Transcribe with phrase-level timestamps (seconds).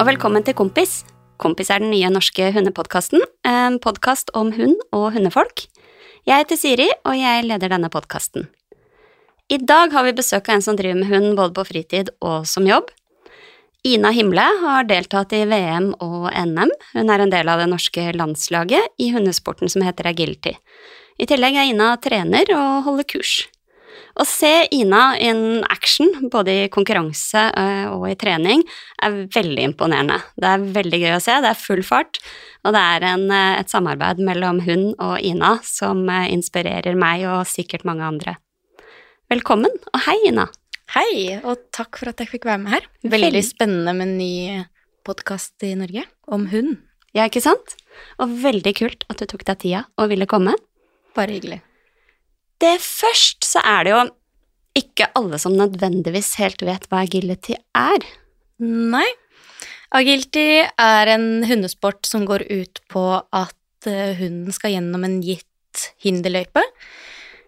[0.00, 1.02] og velkommen til Kompis.
[1.36, 5.66] Kompis er den nye norske hundepodkasten, en podkast om hund og hundefolk.
[6.24, 8.46] Jeg heter Siri, og jeg leder denne podkasten.
[9.52, 12.48] I dag har vi besøk av en som driver med hund både på fritid og
[12.48, 12.88] som jobb.
[13.84, 16.72] Ina Himle har deltatt i VM og NM.
[16.94, 20.56] Hun er en del av det norske landslaget i hundesporten som heter agility.
[21.20, 23.42] I tillegg er Ina trener og holder kurs.
[24.18, 28.64] Å se Ina in action, både i konkurranse eh, og i trening,
[29.02, 30.18] er veldig imponerende.
[30.34, 32.18] Det er veldig gøy å se, det er full fart,
[32.66, 37.28] og det er en, eh, et samarbeid mellom hun og Ina som eh, inspirerer meg
[37.30, 38.36] og sikkert mange andre.
[39.30, 40.48] Velkommen, og hei, Ina.
[40.96, 42.90] Hei, og takk for at jeg fikk være med her.
[43.06, 44.34] Veldig spennende med en ny
[45.06, 46.80] podkast i Norge om hund.
[47.14, 47.76] Ja, ikke sant?
[48.22, 50.58] Og veldig kult at du tok deg tida og ville komme.
[51.14, 51.62] Bare hyggelig.
[52.60, 54.00] Det først så er det jo
[54.80, 58.04] ikke alle som nødvendigvis helt vet hva agility er.
[58.60, 59.06] Nei.
[59.96, 65.88] Agility er en hundesport som går ut på at eh, hunden skal gjennom en gitt
[66.04, 66.62] hinderløype.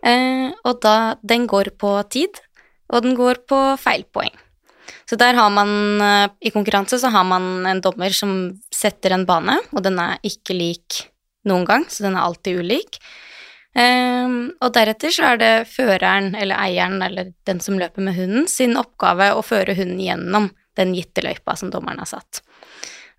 [0.02, 2.40] Eh, og da Den går på tid,
[2.90, 4.34] og den går på feilpoeng.
[5.06, 9.26] Så der har man eh, I konkurranse så har man en dommer som setter en
[9.28, 11.04] bane, og den er ikke lik
[11.46, 12.98] noen gang, så den er alltid ulik.
[13.72, 18.48] Um, og deretter så er det føreren eller eieren eller den som løper med hunden,
[18.50, 22.42] sin oppgave å føre hunden gjennom den gitte løypa som dommeren har satt.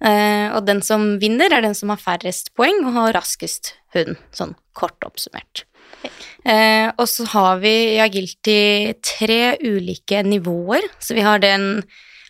[0.04, 4.18] Uh, og den som vinner, er den som har færrest poeng og har raskest hund,
[4.36, 5.66] sånn kort oppsummert.
[6.44, 10.86] Uh, og så har vi i agility tre ulike nivåer.
[11.00, 11.82] Så vi har den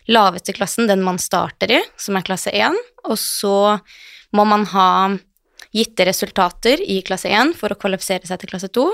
[0.08, 2.76] laveste klassen, den man starter i, som er klasse 1,
[3.08, 3.56] og så
[4.34, 4.88] må man ha
[5.74, 8.86] gitte resultater i klasse 1 for å kvalifisere seg til klasse 2,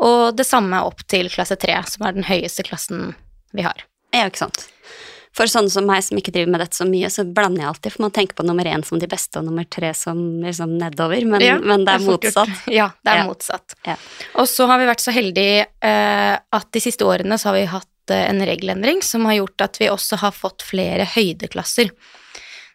[0.00, 3.12] og det samme opp til klasse 3, som er den høyeste klassen
[3.56, 3.84] vi har.
[4.14, 4.66] Ja, ikke sant.
[5.36, 7.94] For sånne som meg som ikke driver med dette så mye, så blander jeg alltid,
[7.94, 11.22] for man tenker på nummer én som de beste og nummer tre som liksom nedover,
[11.28, 12.56] men, ja, men det er, motsatt.
[12.80, 13.26] Ja, det er ja.
[13.28, 13.76] motsatt.
[13.86, 13.94] Ja.
[14.42, 17.68] Og så har vi vært så heldige eh, at de siste årene så har vi
[17.70, 21.94] hatt eh, en regelendring som har gjort at vi også har fått flere høydeklasser.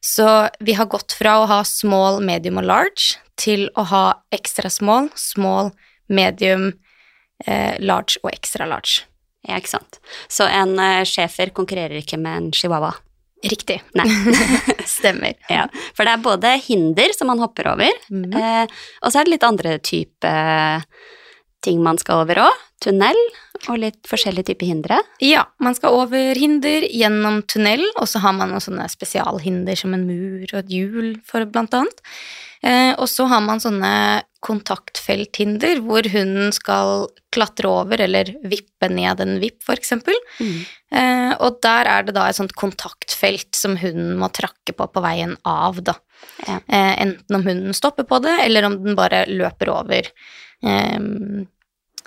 [0.06, 4.04] Så vi har gått fra å ha small, medium og large til å ha
[4.36, 5.72] ekstra small, small,
[6.14, 6.68] medium,
[7.48, 9.08] eh, large og ekstra large.
[9.48, 9.98] Ja, ikke sant.
[10.30, 12.94] Så en eh, schæfer konkurrerer ikke med en chihuahua?
[13.46, 13.80] Riktig.
[13.98, 14.06] Nei.
[14.98, 15.34] Stemmer.
[15.56, 15.66] Ja,
[15.98, 18.30] for det er både hinder som man hopper over, mm.
[18.30, 20.36] eh, og så er det litt andre type
[21.66, 22.64] ting man skal over òg.
[22.86, 23.18] Tunnel
[23.72, 25.02] og litt forskjellige typer hindre.
[25.24, 29.96] Ja, man skal over hinder gjennom tunnel, og så har man noen sånne spesialhinder som
[29.98, 32.04] en mur og et hjul, for blant annet.
[32.66, 39.22] Eh, og så har man sånne kontaktfelthinder hvor hunden skal klatre over eller vippe ned
[39.22, 40.18] en vipp, for eksempel.
[40.40, 40.64] Mm.
[40.96, 45.04] Eh, og der er det da et sånt kontaktfelt som hunden må trakke på på
[45.06, 45.98] veien av, da.
[46.46, 46.58] Ja.
[46.66, 50.09] Eh, enten om hunden stopper på det, eller om den bare løper over.
[50.66, 51.46] Um,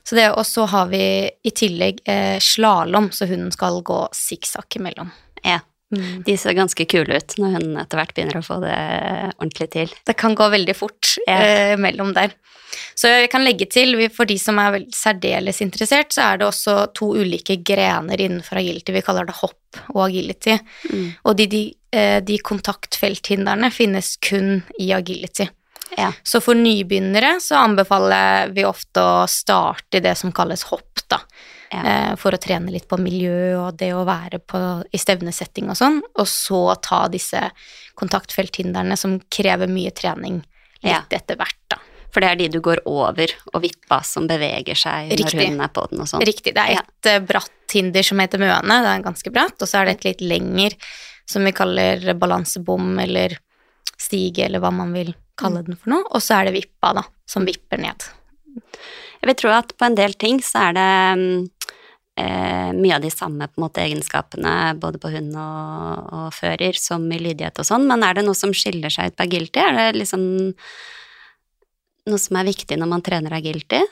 [0.08, 4.78] så det, og så har vi i tillegg eh, slalåm, så hunden skal gå sikksakk
[4.80, 5.10] imellom.
[5.44, 5.58] Ja.
[5.92, 6.22] Mm.
[6.24, 8.78] De ser ganske kule ut når hun etter hvert begynner å få det
[9.34, 9.92] ordentlig til.
[10.08, 11.36] Det kan gå veldig fort ja.
[11.36, 12.32] eh, mellom der.
[12.96, 16.78] Så jeg kan legge til, for de som er særdeles interessert, så er det også
[16.96, 18.96] to ulike grener innenfor agility.
[18.96, 20.56] Vi kaller det hopp og agility.
[20.88, 21.06] Mm.
[21.28, 25.50] Og de, de, eh, de kontaktfelthindrene finnes kun i agility.
[25.96, 26.12] Ja.
[26.22, 31.20] Så for nybegynnere så anbefaler vi ofte å starte i det som kalles hopp, da.
[31.72, 31.82] Ja.
[31.84, 34.60] Eh, for å trene litt på miljø og det å være på,
[34.92, 37.42] i stevnesetting og sånn, og så ta disse
[37.98, 40.40] kontaktfelthindrene som krever mye trening
[40.80, 41.02] litt ja.
[41.18, 41.80] etter hvert, da.
[42.08, 45.26] For det er de du går over og vippa som beveger seg Riktig.
[45.36, 46.24] når hunden er på den og sånn?
[46.24, 46.54] Riktig.
[46.56, 47.16] Det er et ja.
[47.18, 50.06] Eh, bratt hinder som heter møne, det er ganske bratt, og så er det et
[50.08, 50.76] litt lenger
[51.28, 53.36] som vi kaller balansebom eller
[54.00, 57.04] stige, eller hva man vil kalle den for noe, og så er det vippa, da,
[57.28, 58.08] som vipper ned.
[59.18, 60.88] Jeg vil tro at på en del ting så er det
[62.18, 66.78] eh, mye av de samme på en måte, egenskapene både på hund og, og, fører
[66.78, 69.62] som i lydighet og sånn, men er det noe som skiller seg ut på agility?
[69.62, 70.26] Er det liksom
[72.08, 73.82] noe som er viktig når man trener agility?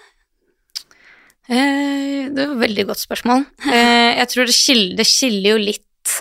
[1.47, 3.45] Eh, det var et veldig godt spørsmål.
[3.71, 6.17] Eh, jeg tror det skiller, det skiller jo litt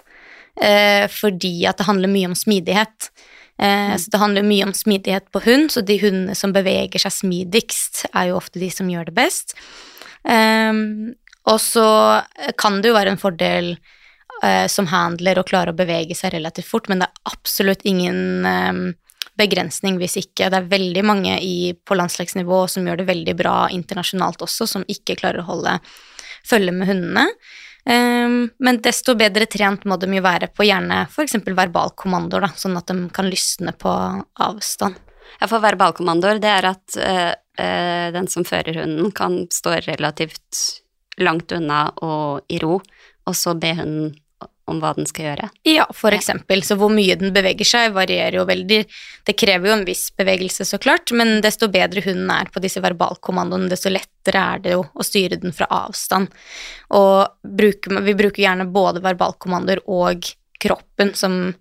[0.62, 3.10] eh, fordi at det handler mye om smidighet.
[3.62, 3.96] Eh.
[3.98, 8.06] Så det handler mye om smidighet på hund, så de hundene som beveger seg smidigst,
[8.13, 9.56] er jo ofte de som gjør det best.
[10.28, 10.74] Eh,
[11.46, 11.88] og så
[12.57, 13.75] kan det jo være en fordel
[14.44, 18.46] eh, som handler å klare å bevege seg relativt fort, men det er absolutt ingen
[18.46, 18.86] um,
[19.38, 20.50] begrensning hvis ikke.
[20.50, 24.88] Det er veldig mange i, på landslagsnivå som gjør det veldig bra internasjonalt også, som
[24.90, 25.78] ikke klarer å holde
[26.46, 27.28] følge med hundene.
[27.86, 31.38] Um, men desto bedre trent må de jo være på gjerne f.eks.
[31.46, 33.92] verbalkommandoer, da, sånn at de kan lysne på
[34.42, 34.98] avstand.
[35.38, 40.64] Ja, for verbalkommandoer, det er at øh, øh, den som fører hunden, kan stå relativt
[41.22, 42.80] langt unna og i ro,
[43.26, 44.16] og så be hunden
[44.66, 45.50] om hva den skal gjøre.
[45.68, 46.64] Ja, for eksempel.
[46.66, 48.80] Så hvor mye den beveger seg, varierer jo veldig.
[49.28, 52.82] Det krever jo en viss bevegelse, så klart, men desto bedre hunden er på disse
[52.84, 56.34] verbalkommandoene, desto lettere er det jo å styre den fra avstand.
[56.98, 60.26] Og bruker, vi bruker gjerne både verbalkommandoer og
[60.66, 61.54] kroppen som,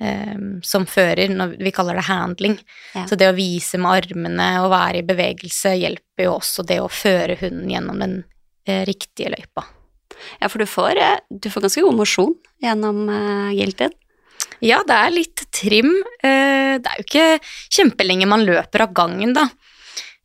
[0.00, 2.58] eh, som fører, når vi kaller det handling.
[2.94, 3.06] Ja.
[3.06, 6.90] Så det å vise med armene og være i bevegelse hjelper jo også det å
[6.90, 8.22] føre hunden gjennom den
[8.66, 9.68] eh, riktige løypa.
[10.40, 13.94] Ja, for du får, eh, du får ganske god mosjon gjennom uh, Gilted.
[14.64, 15.92] Ja, det er litt trim.
[16.24, 17.26] Uh, Det er jo ikke
[17.74, 19.48] kjempelenge man løper av gangen, da.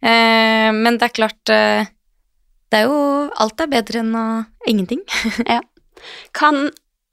[0.03, 1.85] Uh, Men det er klart eh,
[2.67, 2.97] Det er jo
[3.39, 4.15] Alt er bedre enn
[4.67, 5.03] ingenting.
[6.39, 6.65] Kan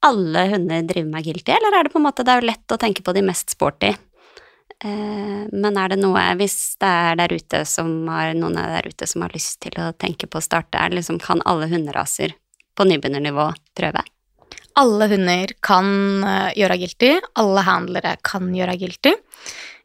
[0.03, 2.73] alle hunder drive med guilty, eller er det på en måte Det er jo lett
[2.73, 3.93] å tenke på de mest sporty.
[4.85, 8.89] Eh, Men er det noe, hvis det er der ute som har, noen er der
[8.91, 11.69] ute som har lyst til å tenke på å starte, er det liksom, kan alle
[11.71, 12.35] hunderaser
[12.77, 14.05] på nybegynnernivå prøve?
[14.81, 15.89] Alle hunder kan
[16.25, 17.13] eh, gjøre agility.
[17.43, 19.15] Alle handlere kan gjøre agility.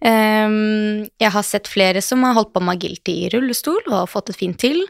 [0.06, 4.32] Ehm, jeg har sett flere som har holdt på med agility i rullestol og fått
[4.32, 4.84] det fint til.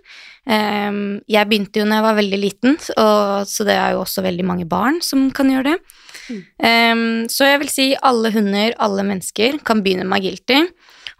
[0.49, 4.25] Ehm, jeg begynte jo når jeg var veldig liten, og, så det er jo også
[4.25, 5.77] veldig mange barn som kan gjøre det.
[6.25, 6.41] Mm.
[6.69, 10.65] Ehm, så jeg vil si alle hunder, alle mennesker, kan begynne med agility.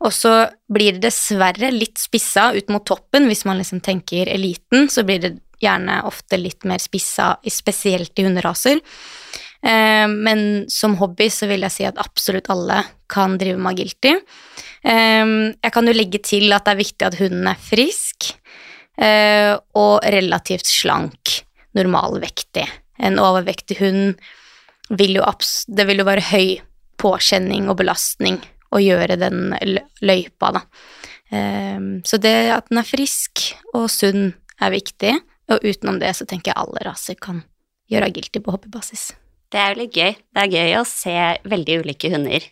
[0.04, 0.34] Og så
[0.68, 3.30] blir det dessverre litt spissa ut mot toppen.
[3.30, 8.26] Hvis man liksom tenker eliten, så blir det gjerne ofte litt mer spissa, spesielt i
[8.28, 8.82] hunderaser.
[9.66, 14.14] Eh, men som hobby så vil jeg si at absolutt alle kan drive med agility.
[14.86, 15.26] Eh,
[15.58, 18.30] jeg kan jo legge til at det er viktig at hunden er frisk
[19.02, 21.40] eh, og relativt slank,
[21.78, 22.68] normalvektig.
[23.02, 24.20] En overvektig hund
[24.96, 25.24] vil jo
[25.68, 26.62] Det vil jo være høy
[27.02, 28.38] påkjenning og belastning
[28.70, 29.56] å gjøre den
[30.06, 30.62] løypa, da.
[32.06, 33.42] Så det at den er frisk
[33.74, 35.16] og sunn er viktig,
[35.52, 37.44] og utenom det så tenker jeg alle raser kan
[37.92, 39.12] gjøre agility på hobbybasis.
[39.54, 40.16] Det er jo litt gøy.
[40.36, 42.48] Det er gøy å se veldig ulike hunder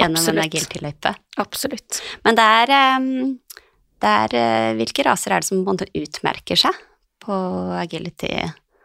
[0.00, 1.12] gjennom en agility-løype.
[1.42, 2.00] Absolutt.
[2.26, 3.12] Men det er, ehm,
[4.02, 6.82] det er eh, Hvilke raser er det som utmerker seg
[7.22, 7.36] på
[7.78, 8.32] agility?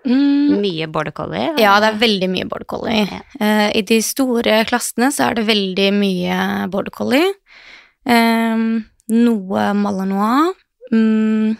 [0.08, 0.62] Mm.
[0.62, 1.50] Mye border collie?
[1.50, 1.60] Eller?
[1.60, 3.02] Ja, det er veldig mye border collie.
[3.02, 3.22] Ja.
[3.42, 6.38] Uh, I de store klassene så er det veldig mye
[6.72, 7.34] border collie.
[8.08, 10.56] Um, noe malinois.
[10.94, 11.58] Mm.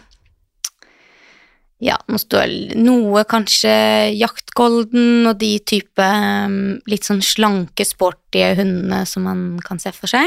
[1.78, 3.70] Ja, nå står noe kanskje
[4.18, 10.10] jaktgolden og de type mm, litt sånn slanke, sporty hundene som man kan se for
[10.10, 10.26] seg.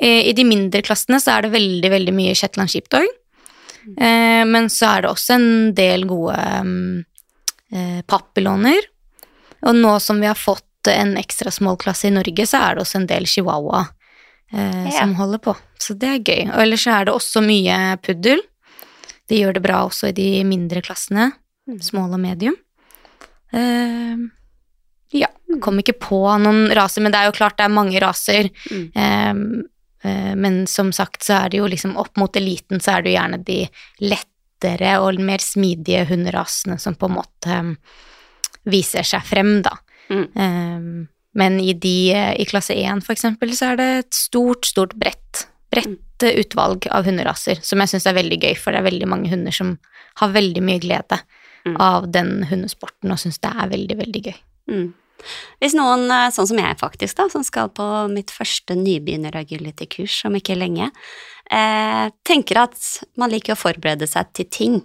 [0.00, 3.04] I de mindre klassene så er det veldig, veldig mye Shetland sheepdog.
[3.96, 7.04] Eh, men så er det også en del gode mm,
[7.72, 8.80] eh.
[9.60, 13.00] Og nå som vi har fått en ekstra småklasse i Norge, så er det også
[13.00, 13.82] en del chihuahua
[14.52, 15.56] eh, som holder på.
[15.80, 16.42] Så det er gøy.
[16.54, 18.40] Og ellers så er det også mye puddel.
[19.30, 21.30] De gjør det bra også i de mindre klassene.
[21.70, 21.80] Mm.
[21.84, 22.56] Small og medium.
[23.54, 24.28] Uh,
[25.14, 25.30] ja,
[25.62, 28.50] kom ikke på noen raser, men det er jo klart det er mange raser.
[28.70, 28.86] Mm.
[28.94, 29.70] Uh,
[30.06, 33.12] uh, men som sagt så er det jo liksom opp mot eliten så er det
[33.12, 33.60] jo gjerne de
[34.02, 37.72] lettere og mer smidige hunderasene som på en måte um,
[38.70, 39.78] viser seg frem, da.
[40.10, 41.06] Mm.
[41.38, 44.96] Men i de eh, i klasse 1 for eksempel så er det et stort, stort
[44.98, 45.46] bredt,
[46.20, 49.08] bredt eh, utvalg av hunderaser, som jeg syns er veldig gøy, for det er veldig
[49.08, 49.78] mange hunder som
[50.20, 51.20] har veldig mye glede
[51.66, 51.76] Mm.
[51.76, 54.36] av den hundesporten og syns det er veldig, veldig gøy.
[54.70, 54.94] Mm.
[55.60, 60.38] Hvis noen, eh, sånn som jeg faktisk, da, som skal på mitt første nybegynner-agility-kurs om
[60.38, 60.90] ikke lenge,
[61.50, 64.82] eh, tenker at man liker å forberede seg til ting,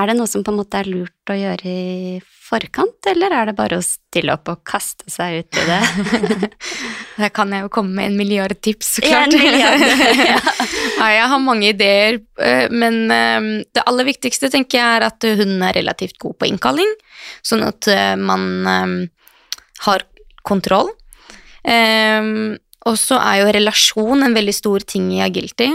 [0.00, 3.50] er det noe som på en måte er lurt å gjøre i forkant, eller er
[3.50, 6.50] det bare å stille opp og kaste seg ut i det?
[7.20, 9.44] Der kan jeg jo komme med en milliard tips, så Ja, en klart.
[9.44, 9.84] milliard,
[10.24, 10.38] ja.
[11.00, 15.28] ja, jeg har mange ideer, eh, men eh, det aller viktigste tenker jeg er at
[15.42, 16.96] hunden er relativt god på innkalling,
[17.46, 18.48] sånn at eh, man
[19.84, 20.06] har
[20.46, 20.90] kontroll.
[21.60, 25.68] Og så er jo relasjon en veldig stor ting i agility.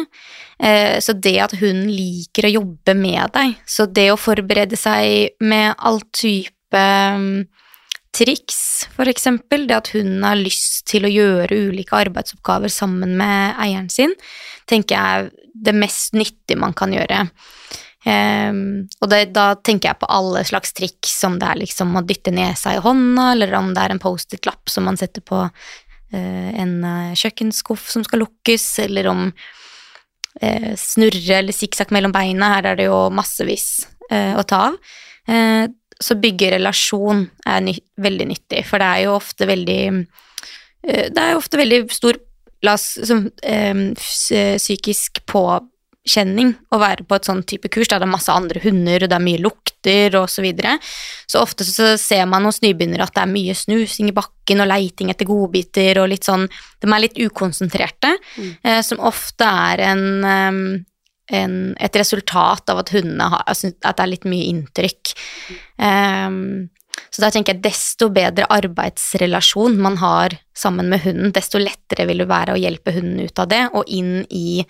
[0.59, 5.35] Eh, Så det at hun liker å jobbe med deg, så det å forberede seg
[5.43, 7.45] med all type mm,
[8.15, 13.59] triks, for eksempel, det at hun har lyst til å gjøre ulike arbeidsoppgaver sammen med
[13.59, 14.15] eieren sin,
[14.69, 17.25] tenker jeg er det mest nyttige man kan gjøre.
[18.05, 22.03] Um, og det, da tenker jeg på alle slags triks, om det er liksom å
[22.05, 26.50] dytte nesa i hånda, eller om det er en Post-It-lapp som man setter på uh,
[26.62, 29.25] en eh, kjøkkenskuff som skal lukkes, eller om
[30.79, 32.55] snurre eller sikksakk mellom beina.
[32.57, 34.79] Her er det jo massevis eh, å ta av.
[35.31, 35.65] Eh,
[35.95, 41.21] så bygge relasjon er ny veldig nyttig, for det er jo ofte veldig eh, Det
[41.21, 42.19] er jo ofte veldig stor
[42.65, 48.09] la oss, som, eh, psykisk påkjenning å være på et sånn type kurs der det
[48.09, 49.43] er masse andre hunder, og det er mye
[49.85, 50.77] lukter og så videre.
[51.27, 54.67] Så ofte så ser man hos nybegynnere at det er mye snusing i bakken og
[54.69, 56.47] leiting etter godbiter og litt sånn
[56.81, 58.57] De er litt ukonsentrerte, Mm.
[58.63, 60.85] eh, som ofte er en,
[61.31, 65.13] en et resultat av at hundene har At det er litt mye inntrykk.
[65.79, 66.69] Ehm,
[67.11, 72.19] så da tenker jeg desto bedre arbeidsrelasjon man har sammen med hunden, desto lettere vil
[72.19, 74.65] det være å hjelpe hunden ut av det og inn i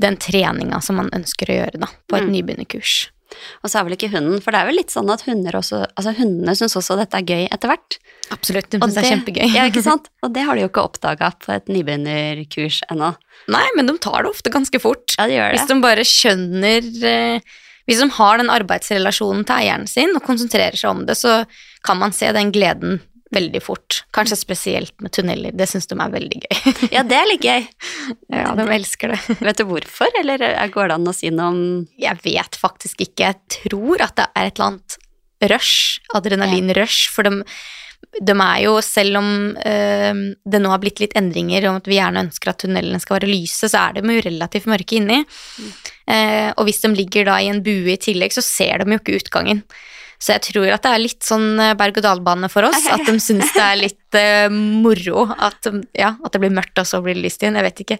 [0.00, 2.32] den treninga som man ønsker å gjøre da, på et Mm.
[2.32, 3.10] nybegynnerkurs.
[3.62, 5.82] Og så er vel ikke hunden, for det er vel litt sånn at hunder også,
[5.92, 7.98] altså hundene syns også dette er gøy etter hvert.
[8.34, 9.44] Absolutt, de syns det er kjempegøy.
[9.54, 10.08] Ja, ikke sant?
[10.24, 13.12] Og det har de jo ikke oppdaga på et nybegynnerkurs ennå.
[13.52, 15.16] Nei, men de tar det ofte ganske fort.
[15.18, 15.58] Ja, de gjør det.
[15.58, 17.54] Hvis de bare skjønner eh,
[17.90, 21.42] Hvis de har den arbeidsrelasjonen til eieren sin og konsentrerer seg om det, så
[21.82, 23.00] kan man se den gleden
[23.32, 24.02] veldig fort.
[24.14, 25.54] Kanskje spesielt med tunneler.
[25.56, 26.56] Det syns de er veldig gøy.
[26.92, 27.68] Ja, det er litt gøy.
[28.42, 29.20] ja, de elsker det.
[29.46, 31.62] Vet du hvorfor, eller går det an å si noe om
[32.00, 33.30] Jeg vet faktisk ikke.
[33.32, 34.98] Jeg tror at det er et eller annet
[35.52, 37.40] rush, adrenalinrush, for de,
[38.22, 41.98] de er jo, selv om øh, det nå har blitt litt endringer om at vi
[41.98, 45.22] gjerne ønsker at tunnelene skal være lyse, så er de jo relativt mørke inni.
[46.06, 49.02] Eh, og hvis de ligger da i en bue i tillegg, så ser de jo
[49.02, 49.64] ikke utgangen.
[50.22, 53.50] Så jeg tror at det er litt sånn eh, berg-og-dal-bane for oss, at de syns
[53.56, 54.46] det er litt uh,
[54.84, 55.66] moro at,
[55.98, 57.58] ja, at det blir mørkt, og så blir det lyst igjen.
[57.58, 57.98] Jeg vet ikke.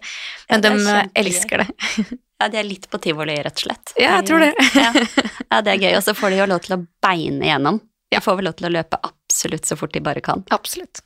[0.51, 1.71] Men er de eh, elsker det.
[2.41, 3.91] Ja, de er litt på tivoli, rett og slett.
[3.95, 4.49] Ja, jeg tror det.
[4.75, 4.89] Ja,
[5.53, 5.93] ja det er gøy.
[5.95, 7.77] Og så får de jo lov til å beine gjennom.
[8.11, 10.43] De får vel lov til å løpe absolutt så fort de bare kan.
[10.51, 10.99] Absolutt.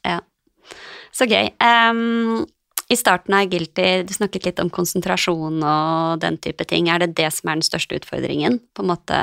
[1.13, 1.51] Så gøy.
[1.61, 2.41] Um,
[2.89, 6.89] I starten av Guilty, du snakket litt om konsentrasjon og den type ting.
[6.89, 8.57] Er det det som er den største utfordringen?
[8.73, 9.21] På en måte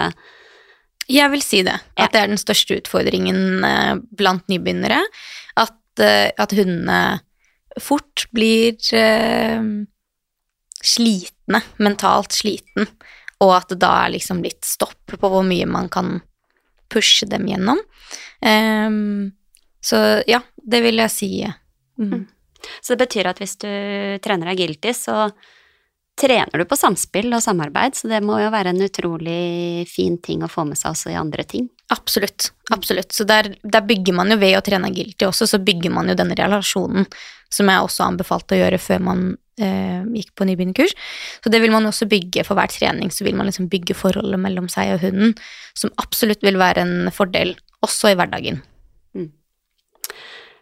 [1.11, 1.77] Jeg vil si det.
[1.97, 2.07] Ja.
[2.07, 5.03] At det er den største utfordringen eh, blant nybegynnere.
[5.61, 7.01] At, eh, at hundene
[7.83, 9.67] fort blir eh,
[10.85, 12.89] slitne, mentalt sliten,
[13.43, 16.19] og at det da er liksom litt stopp på hvor mye man kan
[16.93, 17.81] pushe dem gjennom.
[18.45, 19.33] Um,
[19.85, 21.31] så ja, det vil jeg si.
[22.01, 22.27] Mm.
[22.81, 23.69] Så det betyr at hvis du
[24.25, 25.27] trener agility, så
[26.19, 30.45] trener du på samspill og samarbeid, så det må jo være en utrolig fin ting
[30.45, 31.69] å få med seg også i andre ting.
[31.95, 32.53] Absolutt.
[32.73, 33.13] absolutt.
[33.13, 36.19] Så der, der bygger man jo ved å trene agility også, så bygger man jo
[36.19, 37.09] den relasjonen,
[37.53, 39.25] som jeg også anbefalte å gjøre før man
[39.61, 40.95] eh, gikk på nybegynnerkurs.
[41.45, 44.43] Så det vil man også bygge for hver trening, så vil man liksom bygge forholdet
[44.43, 45.35] mellom seg og hunden,
[45.77, 48.63] som absolutt vil være en fordel også i hverdagen.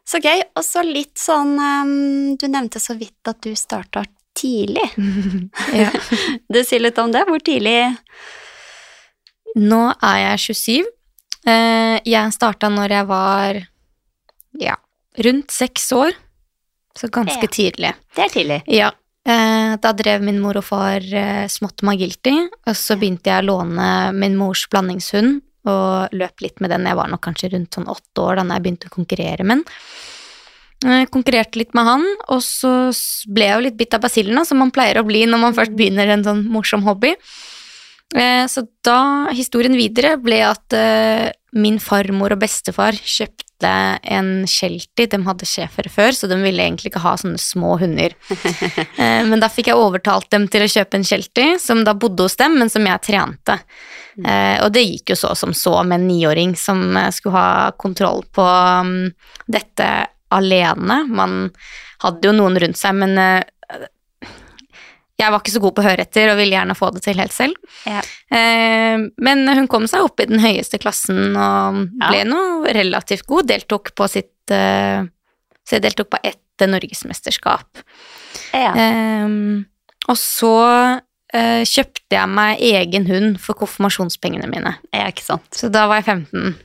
[0.09, 0.43] Så gøy.
[0.59, 4.03] Og så litt sånn um, Du nevnte så vidt at du starta
[4.39, 4.89] tidlig.
[5.83, 5.91] ja.
[6.53, 7.25] Du sier litt om det.
[7.29, 7.77] Hvor tidlig?
[9.59, 10.91] Nå er jeg 27.
[11.51, 13.59] Eh, jeg starta når jeg var
[14.63, 14.77] ja,
[15.27, 16.13] rundt seks år,
[16.97, 17.53] så ganske Ja.
[17.53, 17.95] tidlig.
[18.17, 18.61] Det er tidlig.
[18.69, 18.91] Ja.
[19.25, 22.35] Eh, da drev min mor og far eh, smått med agility,
[22.67, 26.89] og så begynte jeg å låne min mors blandingshund og løp litt med den.
[26.91, 29.67] Jeg var nok kanskje rundt sånn åtte år da jeg begynte å konkurrere med den.
[30.83, 32.91] Eh, konkurrerte litt med han, og så
[33.31, 35.77] ble jeg jo litt bitt av basillen, som man pleier å bli når man først
[35.79, 37.15] begynner en sånn morsom hobby.
[38.17, 43.71] Eh, Så da, historien videre ble at eh, min farmor og bestefar kjøpte
[44.11, 48.11] en sheltie, de hadde schæfere før, så de ville egentlig ikke ha sånne små hunder.
[49.31, 52.35] Men da fikk jeg overtalt dem til å kjøpe en sheltie, som da bodde hos
[52.41, 53.61] dem, men som jeg trente.
[54.19, 56.83] Eh, Og det gikk jo så som så med en niåring som
[57.15, 59.13] skulle ha kontroll på mm,
[59.47, 59.93] dette
[60.33, 61.03] alene.
[61.09, 61.51] Man
[62.03, 63.43] hadde jo noen rundt seg, men eh,
[65.21, 67.19] jeg var ikke så god på å høre etter og ville gjerne få det til
[67.21, 67.59] helt selv.
[67.87, 68.01] Ja.
[68.35, 72.09] Eh, men hun kom seg opp i den høyeste klassen og Ja.
[72.11, 72.41] ble nå
[72.75, 73.47] relativt god.
[73.53, 75.05] Deltok på sitt eh,
[75.63, 77.79] Så jeg deltok på ett norgesmesterskap.
[78.55, 78.73] Ja.
[78.75, 79.63] Eh,
[80.09, 80.55] og så
[81.33, 84.75] kjøpte jeg meg egen hund for konfirmasjonspengene mine.
[84.93, 85.07] ja.
[85.51, 86.57] Så da var jeg 15.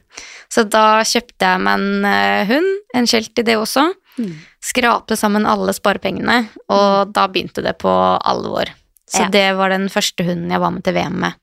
[0.54, 3.90] Så da kjøpte jeg meg en eh, hund, en sheltie det også.
[4.18, 4.32] Mm.
[4.64, 6.40] Skrapte sammen alle sparepengene,
[6.74, 7.92] og da begynte det på
[8.26, 8.72] alvor.
[9.08, 9.30] Så Ja.
[9.32, 11.36] det var den første hunden jeg var med til VM med.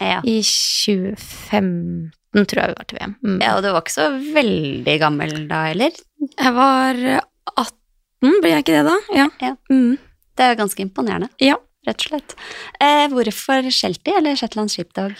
[0.00, 0.20] Ja.
[0.26, 3.12] I 2015 tror jeg vi var til VM.
[3.22, 3.36] Mm.
[3.42, 5.98] ja, og du var ikke så veldig gammel da heller.
[6.32, 7.02] Jeg var
[7.58, 8.96] 18, blir jeg ikke det da?
[9.18, 9.26] Ja.
[9.42, 9.52] Ja.
[9.70, 9.98] Mm.
[10.36, 11.58] Det er jo ganske imponerende, ja.
[11.86, 12.34] rett og slett.
[12.80, 15.12] Eh, hvorfor Sheltie eller Shetland Sheepdog?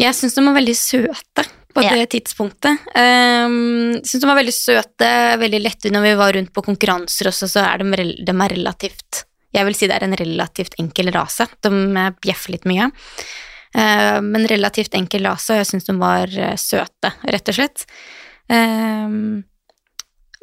[0.00, 1.90] Jeg syns de var veldig søte på Ja.
[1.96, 2.78] det tidspunktet.
[2.94, 5.08] Um, syns de var veldig søte,
[5.40, 9.24] veldig lette når vi var rundt på konkurranser også, så er de, de er relativt
[9.54, 11.46] Jeg vil si det er en relativt enkel rase.
[11.62, 12.88] De eh, bjeffer litt mye.
[13.74, 17.84] Eh, men relativt enkel rase, og jeg syns de var eh, søte, rett og slett.
[18.50, 19.44] Um,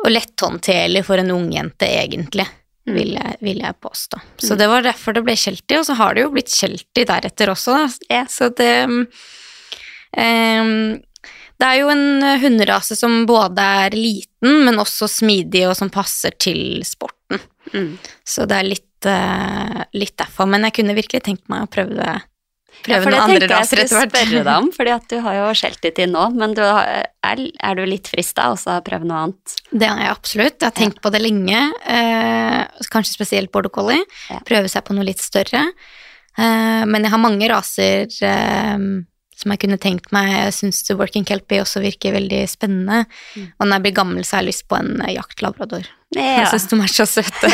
[0.05, 2.47] og letthåndterlig for en ungjente, egentlig,
[2.87, 2.95] Mm.
[2.95, 4.17] vil jeg, vil jeg påstå.
[4.41, 4.57] Så Mm.
[4.57, 7.75] det var derfor det ble Sheltie, og så har det jo blitt Sheltie deretter også,
[7.77, 7.89] da.
[8.09, 8.23] Ja.
[8.25, 8.71] Så det
[10.17, 11.01] ehm,
[11.61, 16.33] Det er jo en hunderase som både er liten, men også smidig, og som passer
[16.41, 17.37] til sporten.
[17.75, 17.93] Mm.
[18.25, 20.49] Så det er litt, uh, litt derfor.
[20.49, 22.15] Men jeg kunne virkelig tenkt meg å prøve,
[22.81, 24.15] Ja, prøve det noen andre tenkte jeg raser etter skulle hvert.
[24.15, 26.89] spørre deg om, fordi at du har jo skjelt til nå, men du har,
[27.29, 29.55] er, er du litt frista også å prøve noe annet?
[29.69, 30.57] Det er jeg absolutt.
[30.57, 31.61] Jeg har tenkt på det lenge.
[31.85, 34.01] Eh, kanskje spesielt border collie.
[34.33, 34.41] Ja.
[34.49, 35.67] Prøve seg på noe litt større.
[36.41, 38.89] Eh, men jeg har mange raser eh,
[39.41, 40.29] som jeg kunne tenkt meg.
[40.35, 43.05] Jeg syns working kelpie også virker veldig spennende.
[43.35, 43.47] Mm.
[43.57, 45.89] Og når jeg blir gammel, så har jeg lyst på en eh, jaktlabrador.
[46.15, 46.43] Ja.
[46.43, 47.51] Jeg syns de er så søte.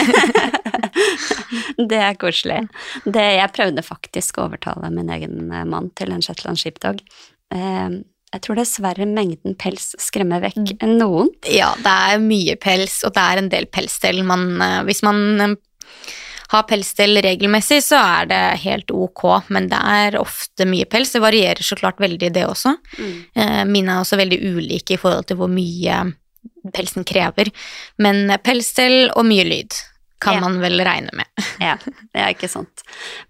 [1.91, 2.63] det er koselig.
[3.05, 7.03] Det, jeg prøvde faktisk å overtale min egen eh, mann til en Shetland sheepdog.
[7.53, 7.99] Eh,
[8.35, 11.29] jeg tror dessverre mengden pels skremmer vekk noen.
[11.47, 14.19] ja, det er mye pels, og det er en del pelsstell.
[14.27, 15.55] Man, eh, hvis man
[16.53, 21.11] har pelsstell regelmessig, så er det helt ok, men det er ofte mye pels.
[21.11, 22.75] Det varierer så klart veldig, det også.
[23.35, 25.99] Eh, Mine er også veldig ulike i forhold til hvor mye
[26.73, 27.51] pelsen krever.
[27.99, 29.75] Men pelsstell og mye lyd
[30.23, 30.39] kan Ja.
[30.41, 31.27] man vel regne med.
[31.61, 32.81] Ja, det er ikke sant.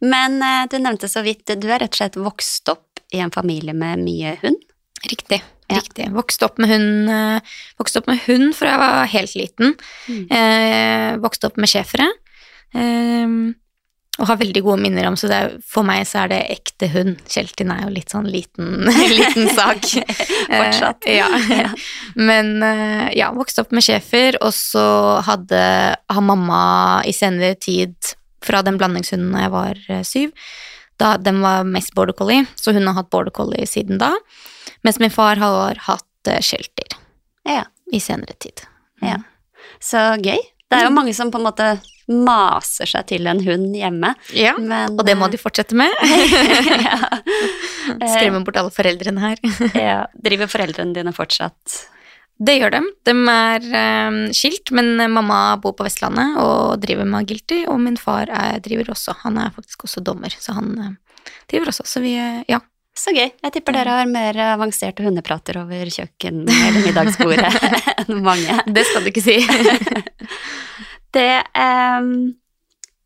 [0.02, 3.32] Men eh, du nevnte så vidt, du er rett og slett vokst opp i en
[3.32, 4.62] familie med mye hund.
[5.10, 5.42] Riktig.
[5.70, 5.82] Ja.
[5.82, 6.08] Riktig.
[6.16, 9.74] Vokste opp med hund, eh, vokste opp med hund fra jeg var helt liten.
[10.08, 10.24] Mm.
[10.32, 12.08] Eh, vokste opp med schæfere.
[12.74, 13.54] Eh,
[14.18, 16.88] og har veldig gode minner om, så det er, for meg så er det ekte
[16.90, 17.20] hund.
[17.30, 19.84] Kjeltin er jo litt sånn liten, liten sak.
[20.50, 21.06] Fortsatt.
[21.06, 21.68] Eh, ja.
[22.30, 24.86] Men eh, ja, vokste opp med schæfer, og så
[25.28, 25.60] hadde
[26.10, 26.62] har mamma
[27.06, 27.94] i senere tid,
[28.48, 30.34] fra den blandingshunden da jeg var eh, syv,
[31.02, 34.16] da den var mest border collie, så hun har hatt border collie siden da.
[34.86, 36.98] Mens min far har hatt shelter
[37.46, 38.66] Ja, i senere tid.
[39.06, 39.20] ja.
[39.84, 40.40] Så gøy.
[40.70, 41.68] Det er jo mange som på en måte
[42.08, 45.92] maser seg til en hund hjemme, Ja, men og det må de fortsette med.
[46.88, 46.98] ja.
[48.14, 49.42] Skremme bort alle foreldrene her.
[49.76, 50.00] ja.
[50.24, 51.78] Driver foreldrene dine fortsatt
[52.40, 52.82] Det gjør de.
[53.08, 53.68] De er
[54.08, 58.60] um, skilt, men mamma bor på Vestlandet og driver med agility, og min far er,
[58.64, 59.16] driver også.
[59.26, 61.88] Han er faktisk også dommer, så han uh, driver også.
[61.90, 62.62] Så vi, uh, ja.
[62.98, 63.28] Så gøy.
[63.30, 67.52] Jeg tipper dere har mer avanserte hundeprater over kjøkken- eller middagsbordet
[68.08, 68.56] enn mange.
[68.74, 69.36] Det skal du ikke si.
[71.16, 72.36] Det ehm,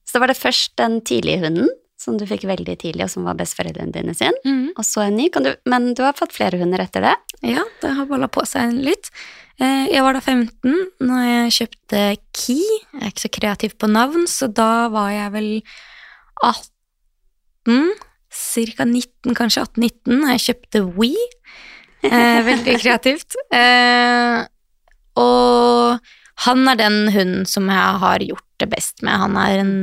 [0.08, 1.70] Så var det først den tidlige hunden,
[2.02, 4.34] som du fikk veldig tidlig, og som var besteforeldrene dine sin.
[4.44, 4.72] Mm.
[4.76, 5.30] Og så en ny.
[5.32, 7.14] Kan du, men du har fått flere hunder etter det?
[7.46, 9.12] Ja, det har balla på seg litt.
[9.62, 10.74] Eh, Jeg var da 15
[11.06, 12.02] når jeg kjøpte
[12.34, 12.66] Key.
[12.96, 15.50] Jeg er ikke så kreativ på navn, så da var jeg vel
[16.42, 17.92] 18,
[18.32, 18.86] ca.
[18.88, 21.12] 19, kanskje 18-19, når jeg kjøpte We.
[22.04, 23.38] Eh, veldig kreativt.
[23.54, 24.42] Eh,
[25.22, 26.00] og
[26.46, 29.18] han er den hunden som jeg har gjort det best med.
[29.22, 29.74] Han er en,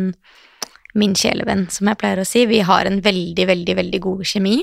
[0.98, 2.46] min kjælevenn, som jeg pleier å si.
[2.50, 4.56] Vi har en veldig, veldig, veldig god kjemi.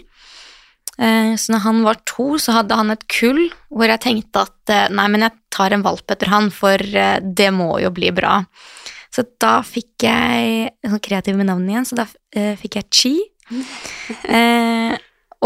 [0.97, 4.71] Eh, Så når han var to, så hadde han et kull hvor jeg tenkte at
[4.73, 8.11] eh, nei, men jeg tar en valp etter han, for eh, det må jo bli
[8.15, 8.41] bra.
[9.15, 12.05] Så da fikk jeg Sånn kreativ med navnet igjen, så da
[12.59, 13.15] fikk jeg Chi.
[14.25, 14.95] Eh,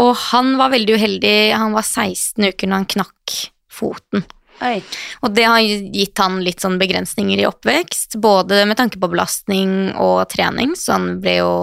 [0.00, 1.52] og han var veldig uheldig.
[1.52, 3.34] Han var 16 uker når han knakk
[3.70, 4.24] foten.
[4.60, 4.80] Oi.
[5.24, 9.94] Og det har gitt han litt sånn begrensninger i oppvekst, både med tanke på belastning
[9.96, 11.54] og trening, så han ble jo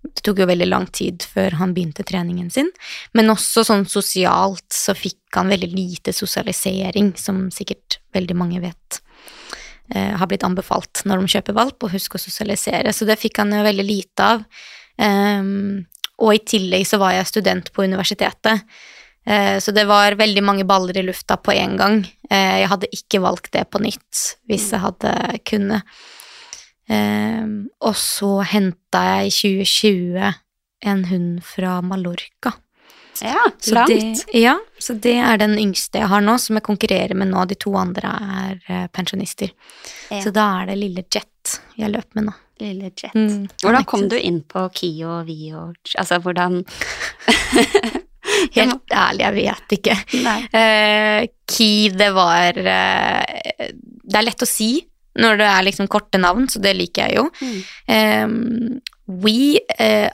[0.00, 2.70] Det tok jo veldig lang tid før han begynte treningen sin,
[3.12, 9.02] men også sånn sosialt så fikk han veldig lite sosialisering, som sikkert veldig mange vet
[9.92, 13.42] eh, har blitt anbefalt når de kjøper valp, og husk å sosialisere, så det fikk
[13.42, 14.46] han jo veldig lite av.
[14.96, 15.84] Um,
[16.20, 18.64] og i tillegg så var jeg student på universitetet,
[19.26, 21.98] Så det var veldig mange baller i lufta på en gang.
[22.30, 25.12] Eh, Jeg hadde ikke valgt det på nytt hvis jeg hadde
[25.46, 25.82] kunnet.
[26.88, 27.44] Eh,
[27.80, 30.34] Og så henta jeg i 2020
[30.82, 32.54] en hund fra Mallorca.
[33.20, 33.90] Ja, Så langt.
[34.32, 37.42] Det, ja, så det er den yngste jeg har nå, som jeg konkurrerer med nå.
[37.50, 39.52] De to andre er eh, pensjonister.
[40.10, 40.22] Ja.
[40.24, 42.34] Så da er det lille Jet jeg løper med nå.
[42.60, 43.12] Lille Jet.
[43.14, 46.64] Mm, Hvordan kom du inn på KIO og Vi Altså, hvordan
[48.56, 49.96] Helt ærlig, jeg vet ikke.
[50.24, 50.38] Nei.
[50.60, 54.72] Eh, key, det var uh, Det er lett å si
[55.20, 57.24] når det er liksom korte navn, så det liker jeg jo.
[57.42, 57.60] Mm.
[57.96, 60.08] Eh, We uh,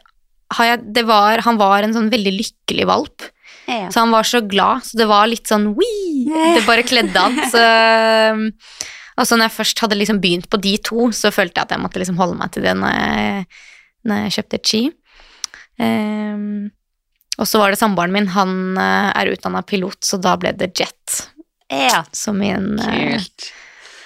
[0.57, 3.27] har jeg, det var, Han var en sånn veldig lykkelig valp,
[3.67, 3.89] Ja.
[3.91, 5.91] så han var så glad, så det var litt sånn We!
[6.57, 7.41] Det bare kledde han.
[7.51, 7.63] Så
[9.17, 11.81] Altså når jeg først hadde liksom begynt på de to, så følte jeg at jeg
[11.81, 13.47] måtte liksom holde meg til det når jeg,
[14.05, 14.81] når jeg kjøpte Chi.
[15.81, 16.69] Um,
[17.37, 20.73] og så var det samboeren min, han eh, er utdanna pilot, så da ble det
[20.79, 21.17] jet.
[21.69, 23.51] Ja, Som min eh, kult.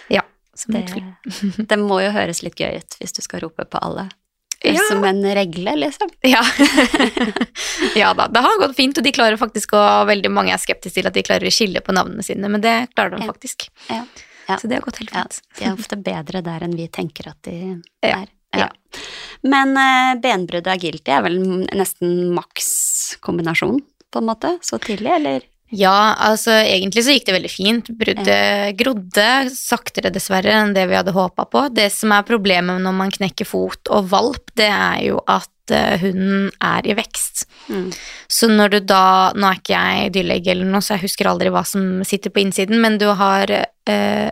[0.09, 0.25] Ja.
[0.55, 3.83] Som Det, et det må jo høres litt gøy ut hvis du skal rope på
[3.83, 4.09] alle.
[4.61, 4.81] Ja.
[4.90, 6.11] Som en regle, liksom.
[6.35, 6.43] Ja.
[7.97, 11.01] ja da, det har gått fint, og de klarer faktisk å Veldig mange er skeptiske
[11.01, 13.71] til at de klarer å skille på navnene sine, men det klarer de faktisk.
[13.88, 14.05] Ja.
[14.51, 15.40] Så det har gått helt fint.
[15.61, 18.29] de er ofte bedre der enn vi tenker at de er.
[18.57, 18.66] Ja.
[19.47, 21.38] Men uh, benbrudd og agility er vel
[21.71, 22.71] nesten maks
[23.25, 24.57] kombinasjon, på en måte?
[24.66, 25.46] Så tidlig, eller?
[25.70, 27.90] Ja, altså egentlig så gikk det veldig fint.
[27.94, 31.68] Bruddet grodde saktere dessverre enn det vi hadde håpa på.
[31.75, 35.94] Det som er problemet når man knekker fot og valp, det er jo at eh,
[36.03, 37.46] hunden er i vekst.
[37.70, 37.87] Mm.
[38.27, 39.05] Så når du da
[39.38, 42.42] Nå er ikke jeg dyrlege eller noe, så jeg husker aldri hva som sitter på
[42.42, 44.27] innsiden, men du har eh,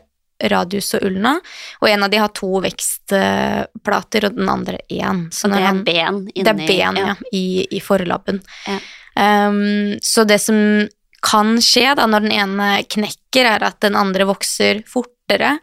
[0.45, 1.35] radius og ulna,
[1.81, 5.27] og en av de har to vekstplater, og den andre én.
[5.35, 8.41] Så det er han- ben inni det er ben, ja, i, i forlabben.
[8.67, 8.79] Ja.
[9.19, 10.89] Um, så det som
[11.21, 15.59] kan skje da når den ene knekker, er at den andre vokser fortere,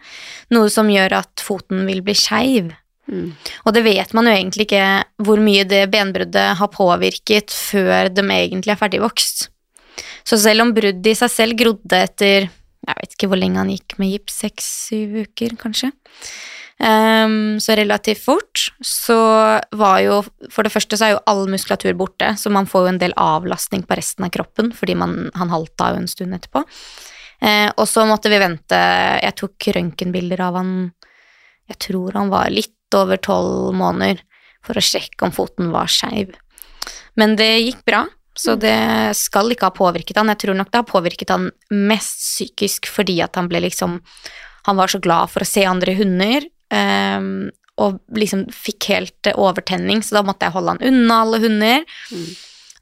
[0.51, 2.73] noe som gjør at foten vil bli skeiv.
[3.07, 3.35] Mm.
[3.63, 4.85] Og det vet man jo egentlig ikke
[5.23, 9.49] hvor mye det benbruddet har påvirket før de egentlig er ferdigvokst.
[10.25, 12.49] Så selv om bruddet i seg selv grodde etter
[12.85, 15.91] jeg vet ikke hvor lenge han gikk med gips, seks-syv uker kanskje,
[16.75, 19.15] Um, så relativt fort, så
[19.71, 20.17] var jo
[20.51, 23.15] For det første så er jo all muskulatur borte, så man får jo en del
[23.15, 26.65] avlastning på resten av kroppen fordi man, han halta jo en stund etterpå.
[27.39, 30.69] Uh, og så måtte vi vente Jeg tok røntgenbilder av han
[31.71, 34.19] Jeg tror han var litt over tolv måneder
[34.65, 36.35] for å sjekke om foten var skeiv.
[37.15, 38.03] Men det gikk bra,
[38.35, 40.27] så det skal ikke ha påvirket han.
[40.33, 44.01] Jeg tror nok det har påvirket han mest psykisk fordi at han ble liksom
[44.65, 49.99] Han var så glad for å se andre hunder, Um, og liksom fikk helt overtenning,
[50.01, 51.83] så da måtte jeg holde han unna alle hunder.
[52.09, 52.23] Mm.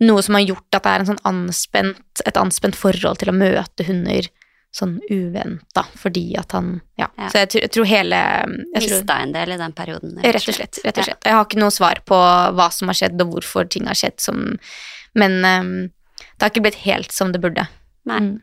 [0.08, 3.36] Noe som har gjort at det er en sånn anspent, et anspent forhold til å
[3.36, 4.30] møte hunder
[4.74, 7.08] sånn uventa, fordi at han Ja.
[7.20, 7.28] Ja.
[7.30, 10.16] Så jeg, tror- jeg tror hele jeg Mista en del i den perioden.
[10.24, 10.80] Rett og slett.
[10.86, 11.24] rett og slett.
[11.26, 12.16] Jeg har ikke noe svar på
[12.56, 14.58] hva som har skjedd, og hvorfor ting har skjedd, som,
[15.19, 15.73] men um,
[16.34, 17.67] det har ikke blitt helt som det burde.
[18.10, 18.19] Nei.
[18.26, 18.34] Mm.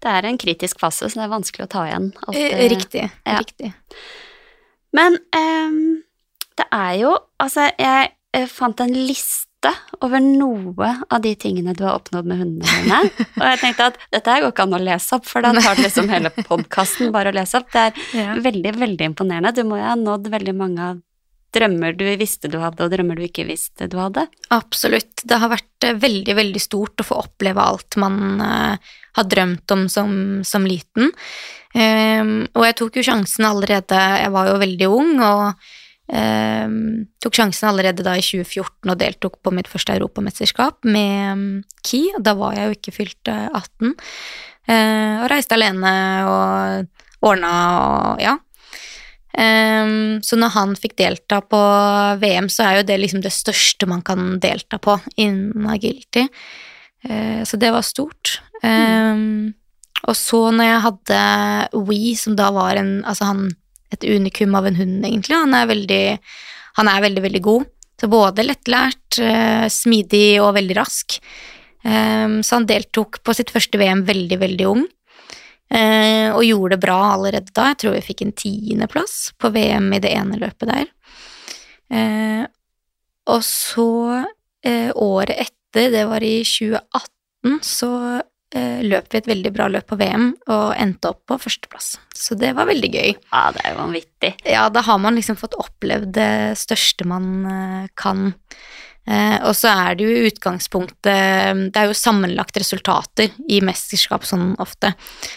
[0.00, 2.06] Det er en kritisk fase, så det er vanskelig å ta igjen.
[2.26, 3.02] alt Eh, Riktig.
[3.26, 3.38] ja.
[3.42, 3.72] riktig.
[4.96, 6.02] Men um,
[6.56, 9.44] det er jo Altså, jeg eh, fant en liste
[10.02, 12.98] over noe av de tingene du har oppnådd med hundene dine.
[13.40, 15.76] Og jeg tenkte at dette her går ikke an å lese opp, for da tar
[15.78, 17.68] det liksom hele podkasten bare å lese opp.
[17.74, 17.84] Det
[18.24, 19.52] er veldig, veldig imponerende.
[19.54, 21.00] Du må jo ha nådd veldig mange av
[21.54, 24.26] drømmer du visste du hadde, og drømmer du ikke visste du hadde.
[24.54, 25.24] Absolutt.
[25.24, 29.74] Det har vært eh, veldig, veldig stort å få oppleve alt man eh, har drømt
[29.74, 30.12] om som,
[30.46, 31.12] som liten.
[31.74, 35.66] Um, og jeg tok jo sjansen allerede Jeg var jo veldig ung, og
[36.08, 36.78] um,
[37.20, 41.46] tok sjansen allerede da i 2014 og deltok på mitt første europamesterskap med um,
[41.84, 42.06] Ki.
[42.24, 43.94] Da var jeg jo ikke fylt eh, 18.
[44.68, 45.92] Uh, og reiste alene
[46.28, 48.36] og ordna og ja.
[49.36, 51.60] Ehm, så når han fikk delta på
[52.22, 56.26] VM, så er jo det liksom det største man kan delta på innen agility.
[57.06, 58.38] Uh, så det var stort.
[58.66, 59.54] Ehm,
[60.08, 61.20] og så når jeg hadde
[61.86, 63.48] We, som da var en Altså han
[63.94, 65.36] et unikum av en hund, egentlig.
[65.36, 66.02] Han er veldig,
[66.76, 67.70] han er veldig, veldig god.
[67.98, 71.16] Så både lettlært, uh, smidig og veldig rask.
[71.86, 74.84] Um, så han deltok på sitt første VM veldig, veldig ung.
[75.68, 77.70] Eh, og gjorde det bra allerede da.
[77.72, 80.88] Jeg tror vi fikk en tiendeplass på VM i det ene løpet der.
[81.92, 82.46] Eh,
[83.28, 84.24] og så,
[84.64, 87.92] eh, året etter, det var i 2018, så
[88.56, 91.98] eh, løp vi et veldig bra løp på VM og endte opp på førsteplass.
[92.16, 93.12] Så det var veldig gøy.
[93.28, 94.32] Ja, det er jo vanvittig.
[94.48, 98.32] Ja, da har man liksom fått opplevd det største man eh, kan.
[98.32, 98.77] Eh,
[99.08, 104.90] og så er det jo utgangspunktet Det er jo sammenlagt resultater i mesterskap sånn ofte,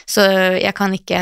[0.10, 0.26] så
[0.60, 1.22] jeg kan ikke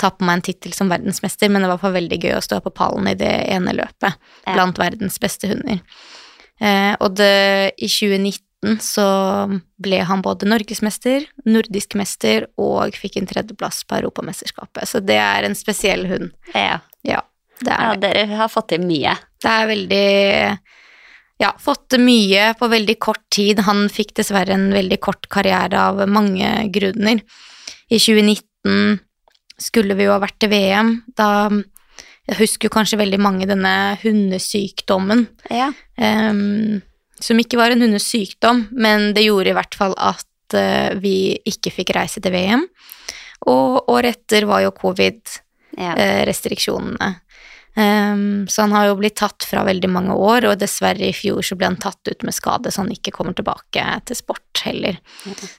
[0.00, 2.72] ta på meg en tittel som verdensmester, men det var veldig gøy å stå på
[2.72, 4.14] pallen i det ene løpet
[4.46, 4.54] Ja.
[4.54, 5.80] blant verdens beste hunder.
[6.60, 9.06] Eh, og det, i 2019 så
[9.80, 15.44] ble han både norgesmester, nordisk mester og fikk en tredjeplass på Europamesterskapet, så det er
[15.48, 16.32] en spesiell hund.
[16.54, 16.80] Ja.
[17.04, 17.22] Ja,
[17.64, 19.16] det ja, er dere har fått til mye.
[19.40, 20.58] det er veldig
[21.40, 23.62] Ja, fått til mye på veldig kort tid.
[23.64, 27.20] Han fikk dessverre en veldig kort karriere av mange grunner.
[27.88, 28.98] I 2019
[29.60, 31.02] skulle vi jo ha vært til VM.
[31.16, 31.48] Da
[32.30, 35.26] Jeg husker kanskje veldig mange denne hundesykdommen.
[35.50, 35.72] Ja.
[35.96, 36.82] Um,
[37.20, 41.70] som ikke var en hundesykdom, men det gjorde i hvert fall at uh, vi ikke
[41.74, 42.66] fikk reise til VM.
[43.50, 47.08] Og året etter var jo covid-restriksjonene.
[47.08, 47.14] ja.
[47.74, 51.44] Um, så han har jo blitt tatt fra veldig mange år, og dessverre i fjor
[51.46, 54.98] så ble han tatt ut med skade, så han ikke kommer tilbake til sport heller.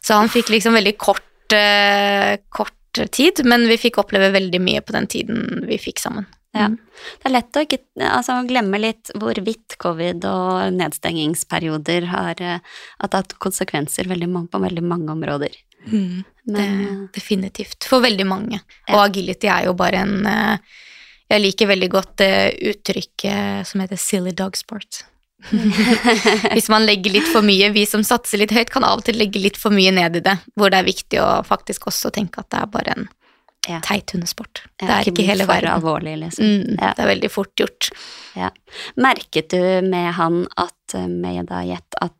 [0.04, 4.84] Så han fikk liksom veldig kort, uh, kort tid, men vi fikk oppleve veldig mye
[4.84, 6.28] på den tiden vi fikk sammen.
[6.52, 6.67] Ja.
[6.67, 13.13] Det er lett å ikke altså, glemme litt hvorvidt covid og nedstengingsperioder har, uh, har
[13.15, 15.56] tatt konsekvenser veldig mange, på veldig mange områder.
[15.88, 17.88] Mm, Men, det, definitivt.
[17.88, 18.60] For veldig mange.
[18.84, 18.97] Ja.
[18.97, 20.28] Og agility er jo bare en
[21.32, 22.34] jeg liker veldig godt det
[22.74, 25.06] uttrykket som heter silly dog sport.
[26.54, 29.17] Hvis man legger litt for mye, vi som satser litt høyt, kan av og til
[29.20, 32.44] legge litt for mye ned i det, hvor det er viktig å faktisk også tenke
[32.44, 33.10] at det er bare en
[33.70, 33.82] ja.
[33.86, 34.63] teit hundesport.
[34.78, 35.74] Ja, det er ikke, ikke hele verden.
[35.74, 36.46] Alvorlig, liksom.
[36.46, 36.94] Mm, ja.
[36.98, 37.91] Det er veldig fort gjort.
[39.02, 42.17] Merket du med han at eh, med da gjett at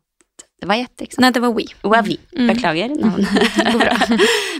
[0.62, 1.24] det var Jet, ikke sant?
[1.24, 1.64] Nei, det var We.
[1.90, 2.14] Var we.
[2.38, 2.50] Mm.
[2.52, 4.12] Beklager navnet.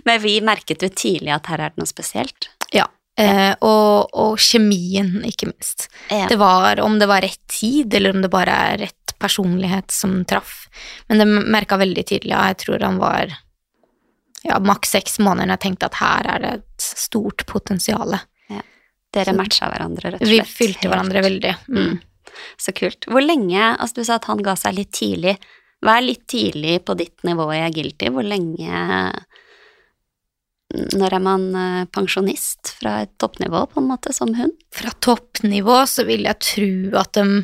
[0.08, 2.48] Men vi merket jo tidlig at her er det noe spesielt?
[2.74, 2.88] Ja,
[3.20, 5.88] Eh, og, og, kjemien, ikke minst.
[6.08, 6.26] Ja.
[6.30, 10.22] Det var om det var rett tid, eller om det bare er rett personlighet som
[10.24, 10.66] traff.
[11.08, 13.34] Men det merka veldig tydelig, ja, jeg tror han var
[14.42, 18.16] ja, maks seks måneder når jeg tenkte at her er det et stort potensial.
[18.50, 18.64] Ja.
[19.14, 20.48] Dere matcha hverandre, rett og slett?
[20.48, 21.54] Vi fylte hverandre veldig.
[21.68, 21.82] Mm.
[21.92, 22.40] Mm.
[22.56, 23.04] Så kult.
[23.12, 25.36] Hvor lenge Altså, du sa at han ga seg litt tidlig.
[25.82, 28.08] Hva er litt tidlig på ditt nivå i agility?
[28.14, 28.72] Hvor lenge
[30.72, 34.54] når er man eh, pensjonist fra et toppnivå, på en måte, som hund?
[34.72, 37.42] Fra toppnivå så vil jeg tro at de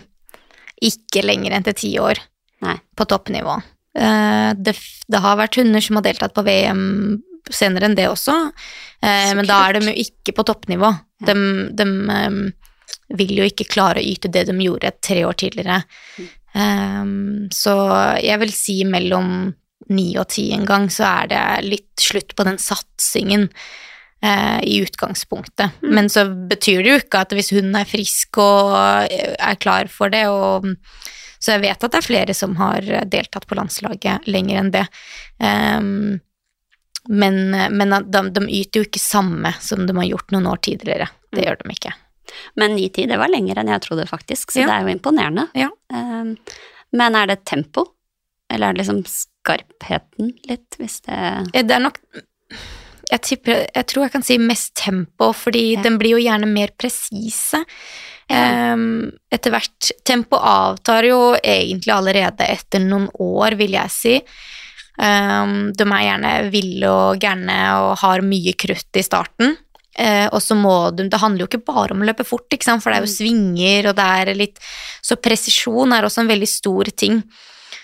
[0.89, 2.21] ikke lenger enn til ti år
[2.65, 2.77] Nei.
[2.97, 3.59] på toppnivå.
[3.99, 4.77] Eh, det,
[5.09, 6.87] det, har vært hunder som har deltatt på VM
[7.49, 8.35] senere enn det også,
[9.03, 10.93] eh, men da er de jo ikke på toppnivå.
[11.25, 11.33] Ja.
[11.33, 11.37] De,
[11.77, 11.87] de,
[13.19, 15.81] vil jo ikke klare å yte det de gjorde tre år tidligere.
[16.55, 17.49] Mm.
[17.53, 17.73] Så
[18.21, 19.51] jeg vil si mellom
[19.93, 23.49] ni og ti en gang, så er det litt slutt på den satsingen
[24.23, 25.81] eh, i utgangspunktet.
[25.83, 25.93] Mm.
[25.95, 28.75] Men så betyr det jo ikke at hvis hun er frisk og
[29.09, 30.69] eh, er klar for det, og
[31.39, 34.87] så jeg vet at det er flere som har deltatt på landslaget lenger enn det.
[35.39, 36.19] Um,
[37.09, 41.07] men, men de, de, yter jo ikke samme som de har gjort noen år tidligere.
[41.31, 41.45] Det mm.
[41.47, 41.93] gjør de ikke.
[42.61, 44.67] Men ni-ti, det var lenger enn jeg trodde, faktisk, så ja.
[44.67, 45.47] det er jo imponerende.
[45.57, 45.71] Ja.
[45.95, 46.35] Um,
[46.99, 47.87] men er det tempo,
[48.51, 49.03] eller er det liksom
[49.39, 51.23] skarpheten litt, hvis det
[51.55, 52.03] Det er nok
[53.09, 55.83] jeg, tipper, jeg tror jeg kan si mest tempo, fordi ja.
[55.85, 57.63] den blir jo gjerne mer presise.
[58.29, 58.75] Ja.
[58.75, 64.17] Um, etter hvert Tempo avtar jo egentlig allerede etter noen år, vil jeg si.
[64.99, 69.57] Um, de er gjerne ville og gærne og har mye krutt i starten.
[69.99, 72.91] Uh, og så må du Det handler jo ikke bare om å løpe fort, for
[72.91, 73.17] det er jo mm.
[73.17, 74.61] svinger, og det er litt
[75.03, 77.23] Så presisjon er også en veldig stor ting.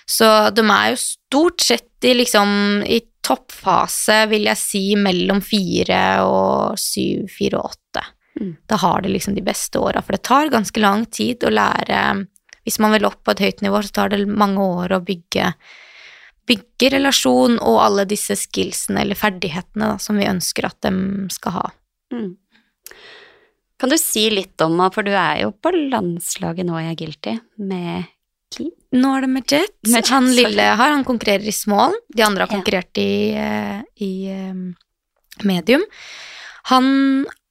[0.06, 6.02] Så de er jo stort sett i liksom i toppfase, vil jeg si, mellom fire
[6.28, 8.04] og syv, fire og åtte.
[8.40, 8.52] Mm.
[8.68, 12.26] Da har de liksom de beste åra, for det tar ganske lang tid å lære
[12.64, 15.50] Hvis man vil opp på et høyt nivå, så tar det mange år å bygge,
[16.48, 21.58] bygge relasjon og alle disse skillsene eller ferdighetene da, som vi ønsker at de skal
[21.58, 21.66] ha.
[22.14, 22.30] Mm.
[23.76, 28.08] Kan du si litt om, for du er jo på landslaget nå i Agility med
[28.94, 30.10] Nå er det med Jet.
[30.12, 31.96] Han lille har, han konkurrerer i small.
[32.14, 34.12] De andre har konkurrert i, eh, i
[34.50, 34.68] um,
[35.42, 35.84] medium.
[36.70, 36.86] Han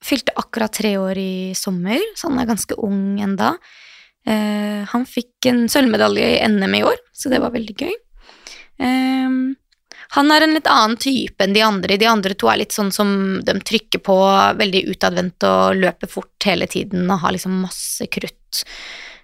[0.04, 3.56] fylte akkurat tre år i sommer, så han er ganske ung enda.
[4.28, 7.94] Uh, han fikk en sølvmedalje i NM i år, så det var veldig gøy.
[8.80, 9.56] Um,
[10.14, 11.98] han er en litt annen type enn de andre.
[11.98, 14.18] De andre to er litt sånn som de trykker på,
[14.60, 18.64] veldig utadvendt og løper fort hele tiden og har liksom masse krutt.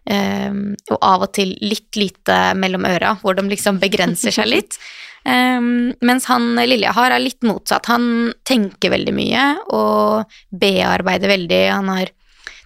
[0.09, 4.77] Um, og av og til litt lite mellom øra, hvor de liksom begrenser seg litt.
[5.21, 7.91] Um, mens han Lilja har er litt motsatt.
[7.91, 9.43] Han tenker veldig mye
[9.75, 11.65] og bearbeider veldig.
[11.73, 12.15] Han har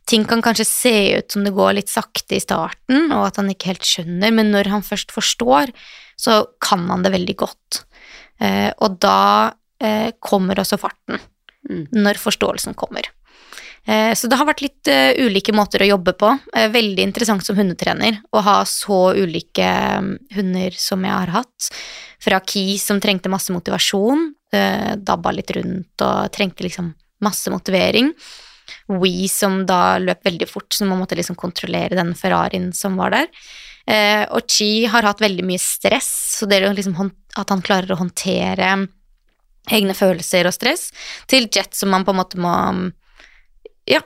[0.03, 3.47] Ting kan kanskje se ut som det går litt sakte i starten, og at han
[3.53, 5.71] ikke helt skjønner, men når han først forstår,
[6.19, 7.77] så kan han det veldig godt.
[8.35, 9.21] Uh, og da
[9.55, 11.23] uh, kommer også farten,
[11.71, 11.85] mm.
[11.95, 13.07] når forståelsen kommer.
[13.87, 16.29] Eh, så det har vært litt uh, ulike måter å jobbe på.
[16.55, 19.67] Uh, veldig interessant som hundetrener å ha så ulike
[19.99, 21.69] um, hunder som jeg har hatt.
[22.23, 26.91] Fra Ki, som trengte masse motivasjon, dabba litt rundt og trengte liksom
[27.25, 28.11] masse motivering.
[28.87, 33.15] We, som da løp veldig fort, så man måtte liksom kontrollere den Ferrarien som var
[33.15, 33.27] der.
[34.29, 37.99] og Chi har hatt veldig mye stress, så det er liksom at han klarer å
[37.99, 38.69] håndtere
[39.73, 40.91] egne følelser og stress,
[41.27, 42.85] til Jet, som man på en måte må um,
[43.89, 43.99] ja,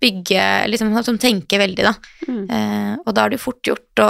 [0.00, 1.94] bygge liksom, Som tenker veldig, da.
[2.26, 2.44] Mm.
[2.50, 4.08] Eh, og da er det fort gjort å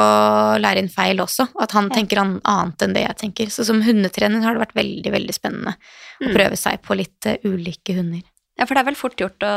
[0.60, 1.98] lære inn feil også, at han ja.
[1.98, 3.52] tenker annet enn det jeg tenker.
[3.52, 6.30] Så som hundetrener har det vært veldig, veldig spennende mm.
[6.30, 8.24] å prøve seg på litt uh, ulike hunder.
[8.58, 9.52] Ja, for det er vel fort gjort å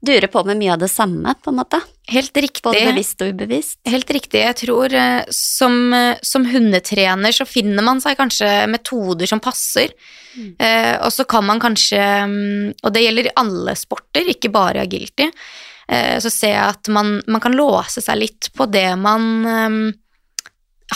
[0.00, 1.80] durer på med mye av det samme, på en måte.
[2.10, 2.64] Helt riktig.
[2.64, 3.78] Både bevisst og ubevisst.
[3.88, 4.40] Helt riktig.
[4.42, 9.92] Jeg tror eh, som, eh, som hundetrener så finner man seg kanskje metoder som passer.
[10.34, 10.54] Mm.
[10.58, 14.86] Eh, og så kan man kanskje, mm, og det gjelder i alle sporter, ikke bare
[14.86, 15.28] agility,
[15.88, 19.78] eh, så ser jeg at man, man kan låse seg litt på det man eh,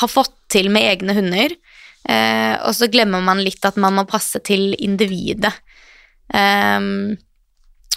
[0.00, 1.54] har fått til med egne hunder,
[2.08, 5.52] eh, og så glemmer man litt at man må passe til individet.
[6.32, 6.80] Eh,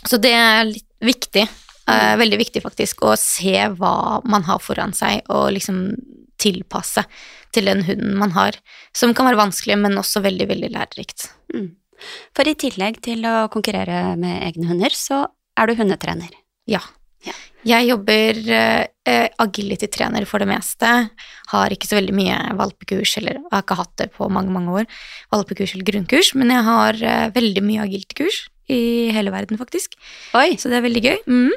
[0.07, 1.47] så det er litt viktig,
[1.87, 5.95] eh, veldig viktig faktisk, å se hva man har foran seg, og liksom
[6.37, 7.03] tilpasse
[7.55, 8.57] til den hunden man har,
[8.95, 11.31] som kan være vanskelig, men også veldig, veldig lærerikt.
[11.53, 11.71] Mm.
[12.37, 15.25] For i tillegg til å konkurrere med egne hunder, så
[15.57, 16.29] er du hundetrener.
[16.69, 16.83] Ja.
[17.25, 17.33] Ja.
[17.65, 20.91] Jeg jobber eh, agility-trener for det meste.
[21.51, 24.83] Har ikke så veldig mye valpekurs, eller jeg har ikke hatt det på mange, mange
[24.83, 24.85] år,
[25.33, 29.95] valpekurs eller grunnkurs, men jeg har eh, veldig mye agility-kurs i hele verden, faktisk.
[30.37, 30.57] Oi!
[30.59, 31.17] Så det er veldig gøy.
[31.27, 31.55] Mm.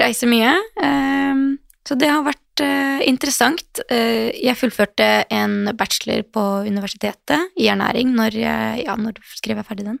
[0.00, 0.54] Reiser mye.
[0.82, 1.46] ehm,
[1.86, 3.82] så det har vært eh, interessant.
[3.92, 9.68] Eh, jeg fullførte en bachelor på universitetet i ernæring når jeg Ja, når skrev jeg
[9.68, 10.00] ferdig den?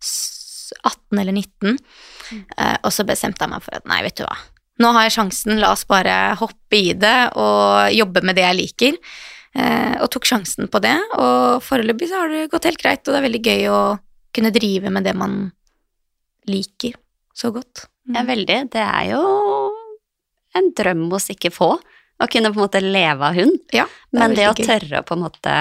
[0.00, 1.76] 18 eller 19.
[2.56, 4.38] Eh, og så bestemte jeg meg for at nei, vet du hva.
[4.80, 8.56] Nå har jeg sjansen, la oss bare hoppe i det og jobbe med det jeg
[8.56, 8.96] liker.
[10.00, 13.18] Og tok sjansen på det, og foreløpig så har det gått helt greit, og det
[13.18, 13.80] er veldig gøy å
[14.32, 15.34] kunne drive med det man
[16.48, 16.96] liker
[17.36, 17.86] så godt.
[18.08, 18.14] Mm.
[18.16, 18.58] Ja, veldig.
[18.72, 19.22] Det er jo
[20.58, 21.74] en drøm hos ikke få
[22.20, 23.60] å kunne på en måte leve av hund.
[23.72, 25.54] Ja, det Men det å tørre å på en måte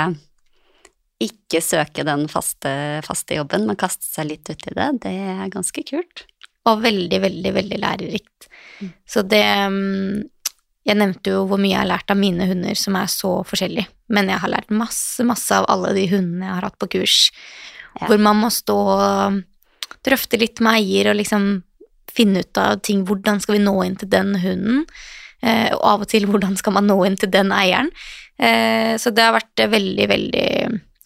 [1.20, 2.72] ikke søke den faste,
[3.04, 6.26] faste jobben, men kaste seg litt ut i det, det er ganske kult.
[6.70, 8.48] og veldig, veldig, veldig lærerikt.
[8.82, 8.90] Mm.
[9.08, 10.28] Så det mm,
[10.86, 13.88] Jeg nevnte jo hvor mye jeg har lært av mine hunder som er så forskjellige,
[14.10, 17.32] men jeg har lært masse, masse av alle de hundene jeg har hatt på kurs,
[18.00, 18.06] Ja.
[18.08, 19.40] hvor man må stå og
[20.06, 21.50] drøfte litt med eier og liksom
[22.10, 23.04] finne ut av ting.
[23.06, 24.86] Hvordan skal vi nå inn til den hunden?
[25.42, 27.92] Eh, og av og til hvordan skal man nå inn til den eieren?
[28.40, 30.48] Eh, så det har vært eh, veldig, veldig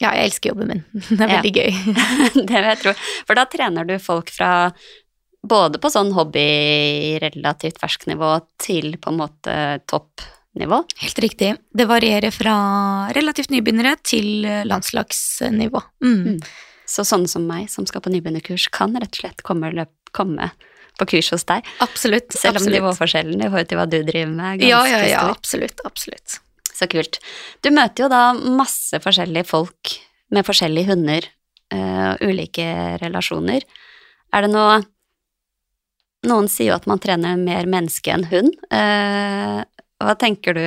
[0.02, 0.84] Ja, jeg elsker jobben min.
[1.10, 1.40] Det er Ja.
[1.42, 1.72] veldig gøy.
[2.48, 2.94] det vil jeg tro.
[3.28, 4.52] For da trener du folk fra
[5.44, 9.56] både på sånn hobby, relativt fersk nivå, til på en måte
[9.92, 10.82] toppnivå.
[11.04, 11.50] Helt riktig.
[11.76, 12.54] Det varierer fra
[13.16, 15.82] relativt nybegynnere til landslagsnivå.
[16.06, 16.22] Mm.
[16.30, 16.38] Mm.
[16.94, 20.52] Så sånne som meg, som skal på nybegynnerkurs, kan rett og slett komme, løp- komme
[21.02, 21.66] på kurs hos deg.
[21.82, 22.36] Absolutt.
[22.38, 25.22] Selv om nivåforskjellen i forhold til hva du driver med, er ganske Ja, ja, ja,
[25.24, 25.38] stor.
[25.40, 25.82] absolutt.
[25.90, 26.36] Absolutt.
[26.74, 27.18] Så kult.
[27.66, 29.96] Du møter jo da masse forskjellige folk
[30.34, 31.26] med forskjellige hunder
[31.74, 32.66] uh, ulike
[33.02, 33.66] relasjoner.
[34.34, 34.82] Er det noe
[36.24, 38.54] Noen sier jo at man trener mer menneske enn hund.
[38.72, 39.60] Uh,
[40.04, 40.64] hva tenker du,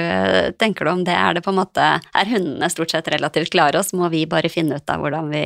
[0.61, 1.15] tenker du om det?
[1.17, 4.27] Er det på en måte Er hundene stort sett relativt klare, og så må vi
[4.29, 5.45] bare finne ut av hvordan vi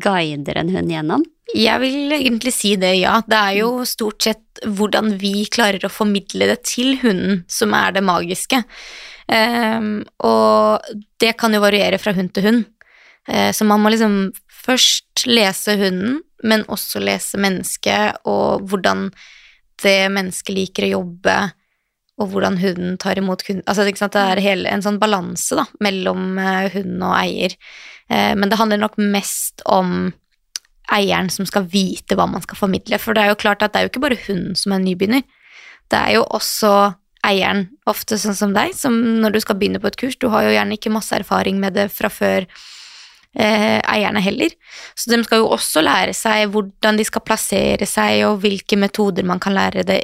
[0.00, 1.24] guider en hund gjennom?
[1.52, 3.18] Jeg vil egentlig si det, ja.
[3.26, 7.96] Det er jo stort sett hvordan vi klarer å formidle det til hunden som er
[7.96, 8.62] det magiske.
[9.28, 10.86] Um, og
[11.20, 12.64] det kan jo variere fra hund til hund.
[13.28, 19.10] Uh, så man må liksom først lese hunden, men også lese mennesket, og hvordan
[19.82, 21.36] det mennesket liker å jobbe,
[22.20, 23.64] og hvordan hunden tar imot kunden.
[23.66, 23.86] Altså?
[23.86, 27.56] Det er hele, en sånn balanse da, mellom eh, hund og eier.
[28.12, 30.12] Eh, men det handler nok mest om
[30.92, 32.98] eieren som skal vite hva man skal formidle.
[33.00, 35.24] For det er jo klart at det er jo ikke bare hunden som er nybegynner.
[35.92, 36.92] Det er jo også
[37.26, 40.46] eieren, ofte sånn som deg, som når du skal begynne på et kurs, du har
[40.46, 42.48] jo gjerne ikke masse erfaring med det fra før
[43.38, 44.54] eh, eierne heller.
[44.98, 49.26] Så de skal jo også lære seg hvordan de skal plassere seg, og hvilke metoder
[49.28, 50.00] man kan lære, det,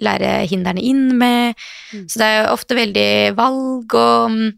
[0.00, 1.60] lære hindrene inn med.
[1.92, 2.06] Mm.
[2.08, 4.48] Så det er jo ofte veldig valg og mm,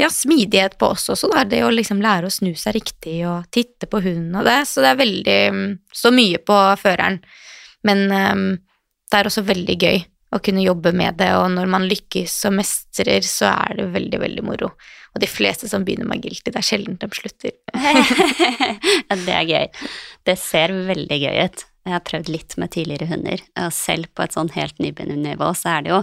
[0.00, 1.44] ja, smidighet på oss også, da.
[1.48, 4.62] Det å liksom lære å snu seg riktig og titte på hunden og det.
[4.68, 5.66] Så det er veldig mm,
[6.02, 7.20] Så mye på føreren.
[7.86, 8.46] Men um,
[9.10, 12.54] det er også veldig gøy å kunne jobbe med det, og når man lykkes og
[12.60, 14.68] mestrer, så er det veldig, veldig moro.
[15.10, 17.56] Og de fleste som begynner med agility, det er sjelden de slutter.
[19.10, 19.88] Ja, det er gøy.
[20.28, 21.64] Det ser veldig gøy ut.
[21.88, 25.72] Jeg har prøvd litt med tidligere hunder, og selv på et sånn helt nybegynnernivå så
[25.72, 26.00] er det jo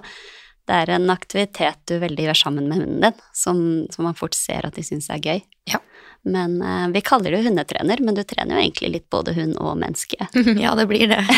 [0.67, 3.59] det er en aktivitet du veldig gjør sammen med hunden din, som,
[3.93, 5.41] som man fort ser at de syns er gøy.
[5.71, 5.79] Ja.
[6.27, 9.55] Men uh, vi kaller det jo hundetrener, men du trener jo egentlig litt både hund
[9.63, 10.19] og menneske.
[10.65, 11.23] ja, det blir det.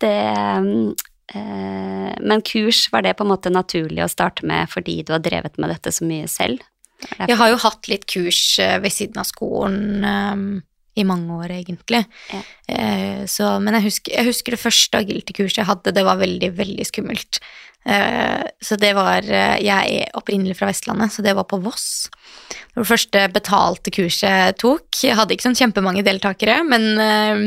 [0.00, 0.16] Det
[0.48, 5.20] uh, Men kurs, var det på en måte naturlig å starte med fordi du har
[5.20, 6.64] drevet med dette så mye selv?
[7.18, 10.42] Jeg har jo hatt litt kurs eh, ved siden av skolen eh,
[11.00, 12.04] i mange år, egentlig.
[12.30, 12.42] Ja.
[12.70, 16.52] Eh, så, men jeg husker, jeg husker det første agility-kurset jeg hadde, det var veldig,
[16.60, 17.40] veldig skummelt.
[17.88, 22.10] Eh, så det var eh, Jeg er opprinnelig fra Vestlandet, så det var på Voss.
[22.50, 24.88] Det var det første betalte kurset jeg tok.
[25.00, 27.46] Jeg hadde ikke sånn kjempemange deltakere, men eh,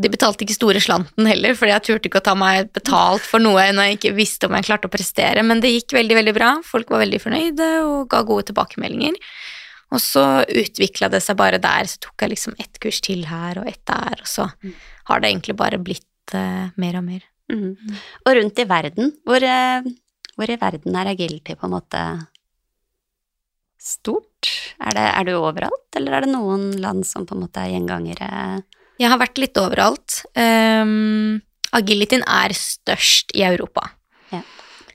[0.00, 3.42] De betalte ikke store slanten heller, fordi jeg turte ikke å ta meg betalt for
[3.42, 6.36] noe når jeg ikke visste om jeg klarte å prestere, men det gikk veldig, veldig
[6.38, 6.52] bra.
[6.64, 9.18] Folk var veldig fornøyde og ga gode tilbakemeldinger.
[9.90, 13.58] Og så utvikla det seg bare der, så tok jeg liksom ett kurs til her
[13.58, 14.74] og ett der, og så Mm.
[15.10, 17.22] har det egentlig bare blitt uh, mer og mer.
[17.50, 17.96] Mhm.
[18.26, 19.82] Og rundt i verden, hvor, eh,
[20.36, 22.02] hvor i verden er agility på en måte
[23.80, 24.50] stort?
[24.80, 27.72] Er, det, er du overalt, eller er det noen land som på en måte er
[27.74, 28.62] gjengangere?
[29.00, 30.20] Jeg har vært litt overalt.
[30.36, 31.40] Um,
[31.76, 33.88] agilityen er størst i Europa.
[34.30, 34.42] Ja.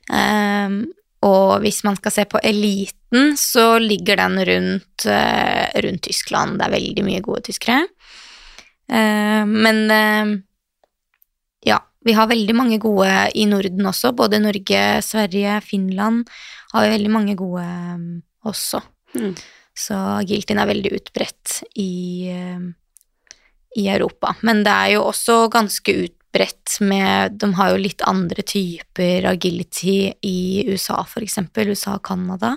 [0.09, 0.85] Um,
[1.25, 6.59] og hvis man skal se på eliten, så ligger den rundt, eh, rundt Tyskland.
[6.59, 7.87] Det er veldig mye gode tyskere.
[8.91, 10.33] Eh, men eh,
[11.65, 14.13] ja, vi har veldig mange gode i Norden også.
[14.13, 16.29] Både Norge, Sverige, Finland
[16.73, 17.65] har vi veldig mange gode
[18.45, 18.83] også.
[19.15, 19.33] Mm.
[19.75, 19.95] Så
[20.29, 22.29] Giltin er veldig utbredt i,
[23.75, 24.35] i Europa.
[24.45, 26.24] Men det er jo også ganske utbredt
[26.83, 31.71] med De har jo litt andre typer agility i USA, for eksempel.
[31.73, 32.55] USA og Canada.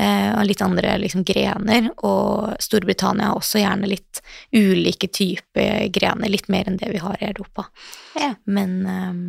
[0.00, 1.90] Eh, og litt andre liksom, grener.
[2.06, 4.22] Og Storbritannia har også gjerne litt
[4.56, 6.32] ulike typer grener.
[6.32, 7.66] Litt mer enn det vi har i Europa.
[8.16, 8.32] Ja.
[8.48, 9.20] Men eh,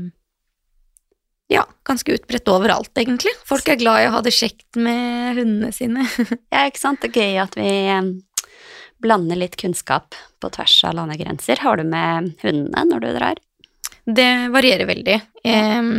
[1.51, 3.33] ja, ganske utbredt overalt, egentlig.
[3.47, 6.07] Folk er glad i å ha det kjekt med hundene sine.
[6.53, 7.03] Ja, ikke sant?
[7.03, 8.11] Det er gøy at vi eh,
[9.03, 11.59] blander litt kunnskap på tvers av landegrenser.
[11.65, 13.41] Har du med hundene når du drar?
[14.15, 15.17] Det varierer veldig.
[15.43, 15.91] Eh,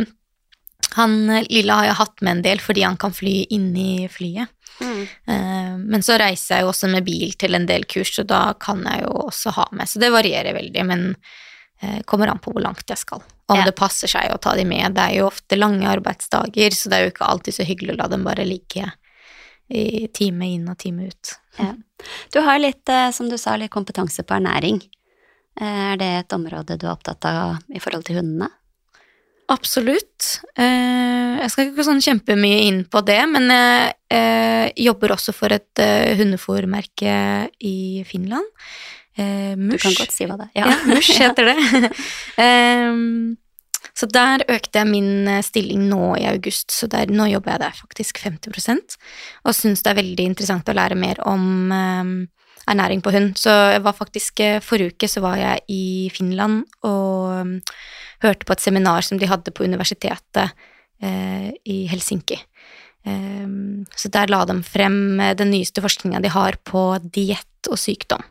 [0.95, 1.13] han
[1.49, 4.51] lille har jeg hatt med en del fordi han kan fly inni flyet.
[4.81, 8.53] Eh, men så reiser jeg jo også med bil til en del kurs, og da
[8.59, 9.89] kan jeg jo også ha med.
[9.89, 11.07] Så det varierer veldig, men
[11.81, 13.21] eh, kommer an på hvor langt jeg skal.
[13.49, 13.65] Om Ja.
[13.67, 14.93] det passer seg å ta de med.
[14.95, 17.97] Det er jo ofte lange arbeidsdager, så det er jo ikke alltid så hyggelig å
[18.01, 18.91] la dem bare ligge
[19.73, 21.33] i time inn og time ut.
[22.33, 24.81] Du har litt, eh, som du sa, litt kompetanse på ernæring.
[25.61, 28.49] Eh, Er det et område du er opptatt av i forhold til hundene?
[29.51, 30.39] Absolutt.
[30.55, 35.53] Eh, jeg skal ikke sånn kjempemye inn på det, men jeg eh, jobber også for
[35.53, 35.83] et
[36.17, 37.15] hundefòrmerke
[37.59, 37.77] i
[38.07, 38.47] Finland.
[39.13, 39.77] Mush.
[39.77, 40.63] Du kan godt si hva det er.
[40.63, 41.57] Ja, Mush heter det.
[43.93, 47.75] Så der økte jeg min stilling nå i august, så der, nå jobber jeg der
[47.77, 48.95] faktisk 50%
[49.45, 51.43] og syns det er veldig interessant å lære mer om
[52.69, 53.33] ernæring på hund.
[53.39, 57.55] Så jeg var faktisk eh, Forrige uke så var jeg i Finland og ehm,
[58.23, 60.53] hørte på et seminar som de hadde på universitetet
[61.03, 62.39] eh, i Helsinki.
[63.05, 67.79] Ehm, så der la de frem eh, den nyeste forskninga de har på diett og
[67.79, 68.23] sykdom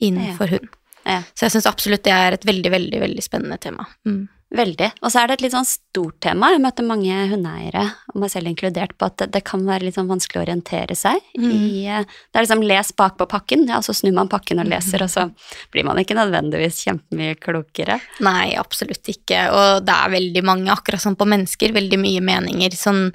[0.00, 0.68] innenfor hund.
[1.04, 1.22] Ja.
[1.34, 3.86] Så jeg syns absolutt det er et veldig, veldig veldig spennende tema.
[4.06, 4.28] Mm.
[4.50, 4.88] Veldig.
[5.06, 6.48] Og så er det et litt sånn stort tema.
[6.50, 10.10] Jeg møter mange hundeeiere, og meg selv inkludert, på at det, kan være litt sånn
[10.10, 11.50] vanskelig å orientere seg Mm.
[11.52, 14.66] i eh, Det er liksom les bak på pakken, ja, så snur man pakken og
[14.66, 15.28] leser, og så
[15.70, 18.00] blir man ikke nødvendigvis kjempemye klokere.
[18.20, 19.46] Nei, absolutt ikke.
[19.54, 22.74] Og det er veldig mange, akkurat som på mennesker, veldig mye meninger.
[22.74, 23.12] Sånn,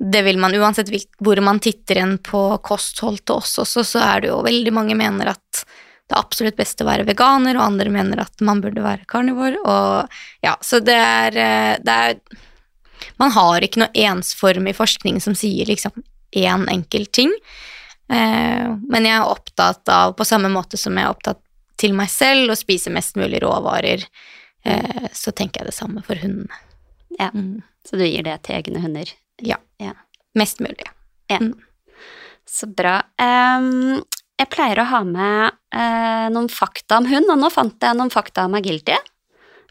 [0.00, 0.88] det vil man uansett
[1.20, 4.96] hvor man titter inn på kosthold til oss også, så er det jo veldig mange
[4.96, 5.64] mener at
[6.12, 9.56] det er absolutt best å være veganer, og andre mener at man burde være karnivor,
[9.64, 12.40] og ja, så det er, eh, det er
[13.18, 15.90] Man har ikke noe ensformig forskning som sier liksom
[16.38, 17.32] én enkelt ting,
[18.12, 21.40] eh, men jeg er opptatt av, på samme måte som jeg er opptatt
[21.80, 24.04] til meg selv, å spise mest mulig råvarer,
[24.64, 26.62] eh, så tenker jeg det samme for hundene.
[27.18, 27.32] Ja.
[27.34, 27.62] Mm.
[27.88, 29.10] Så du gir det til egne hunder.
[29.42, 29.58] Ja,
[30.38, 30.86] Mest mulig.
[31.28, 31.40] ja.
[32.46, 33.02] Så bra.
[33.18, 34.02] Em,
[34.40, 38.12] jeg pleier å ha med eh, noen fakta om hund, og nå fant jeg noen
[38.12, 38.96] fakta om agility.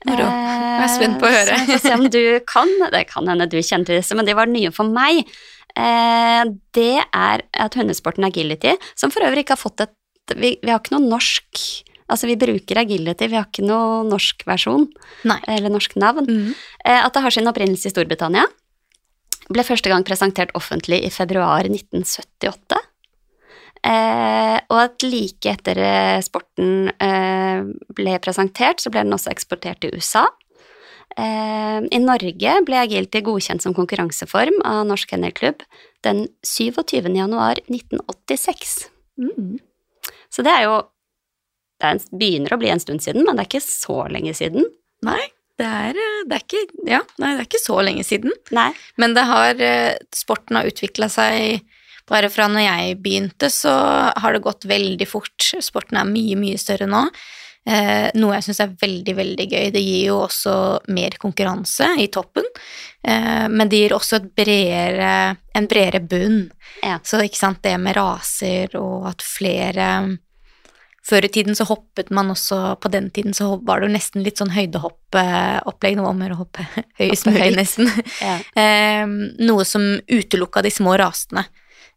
[0.08, 0.26] Moro.
[0.26, 1.58] Jeg er spent på å høre.
[1.68, 2.70] Så se om du kan.
[2.94, 5.28] Det kan hende du kjenner til disse, men de var nye for meg.
[5.78, 6.44] Eh,
[6.78, 9.98] det er at hundesporten agility, som for øvrig ikke har fått et
[10.32, 11.60] Vi, vi har ikke noe norsk
[12.12, 14.84] Altså, vi bruker agility, vi har ikke noe norsk versjon,
[15.24, 15.38] Nei.
[15.48, 16.28] eller norsk navn.
[16.28, 16.50] Mm.
[16.84, 18.44] Eh, at det har sin opprinnelse i Storbritannia.
[19.48, 22.82] Ble første gang presentert offentlig i februar 1978.
[23.82, 27.66] Eh, og at like etter eh, sporten eh,
[27.98, 30.28] ble presentert, så ble den også eksportert til USA.
[31.18, 35.66] Eh, I Norge ble agility godkjent som konkurranseform av Norsk Kennelklubb
[36.06, 37.10] den 27.
[37.18, 38.78] januar 1986.
[39.20, 39.60] Mm.
[40.32, 40.80] Så det er jo
[41.82, 44.36] Det er en, begynner å bli en stund siden, men det er ikke så lenge
[44.38, 44.68] siden.
[45.02, 48.36] Nei, det er, eh, det er ikke Ja, nei, det er ikke så lenge siden.
[48.54, 48.70] Nei.
[49.02, 51.66] Men det har eh, Sporten har utvikla seg
[52.12, 53.74] bare fra når jeg begynte, så
[54.12, 55.52] har det gått veldig fort.
[55.64, 57.06] Sporten er mye, mye større nå.
[57.62, 59.68] Eh, noe jeg syns er veldig, veldig gøy.
[59.74, 60.54] Det gir jo også
[60.96, 62.48] mer konkurranse i toppen,
[63.06, 66.44] eh, men det gir også bredere, en bredere bunn.
[66.82, 66.98] Ja.
[67.06, 70.18] Så ikke sant, det med raser og at flere
[71.02, 74.22] før i tiden så hoppet man også På den tiden så var det jo nesten
[74.22, 75.98] litt sånn høydehoppopplegg.
[75.98, 76.66] Nå om å hoppe
[77.00, 77.90] høyest mulig, nesten.
[78.22, 78.38] Ja.
[78.62, 79.06] Eh,
[79.42, 81.48] noe som utelukka de små rasene.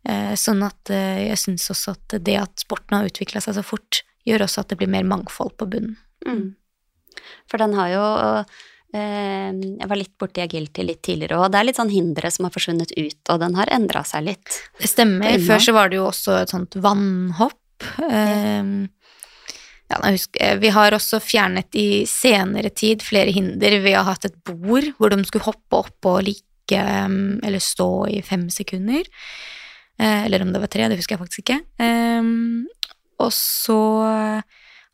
[0.05, 3.65] Eh, sånn at eh, jeg syns også at det at sporten har utvikla seg så
[3.65, 5.97] fort, gjør også at det blir mer mangfold på bunnen.
[6.29, 6.53] Mm.
[7.49, 8.05] For den har jo
[8.97, 12.49] eh, Jeg var litt borti agility litt tidligere, og det er litt sånn hindre som
[12.49, 14.59] har forsvunnet ut, og den har endra seg litt.
[14.81, 15.39] Det stemmer.
[15.47, 17.61] Før så var det jo også et sånt vannhopp.
[17.99, 18.87] Ja.
[19.91, 23.81] ja, husker, vi har også fjernet i senere tid flere hinder.
[23.85, 28.23] Vi har hatt et bord hvor de skulle hoppe opp og like eller stå i
[28.25, 29.05] fem sekunder.
[30.01, 31.61] Eh, eller om det var tre, det husker jeg faktisk ikke.
[31.79, 32.65] Um,
[33.23, 33.81] og så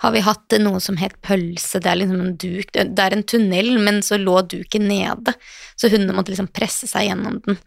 [0.01, 1.81] har vi hatt noe som het pølse.
[1.81, 5.35] Det er liksom en duk, det er en tunnel, men så lå duken nede.
[5.77, 7.59] Så hundene måtte liksom presse seg gjennom den.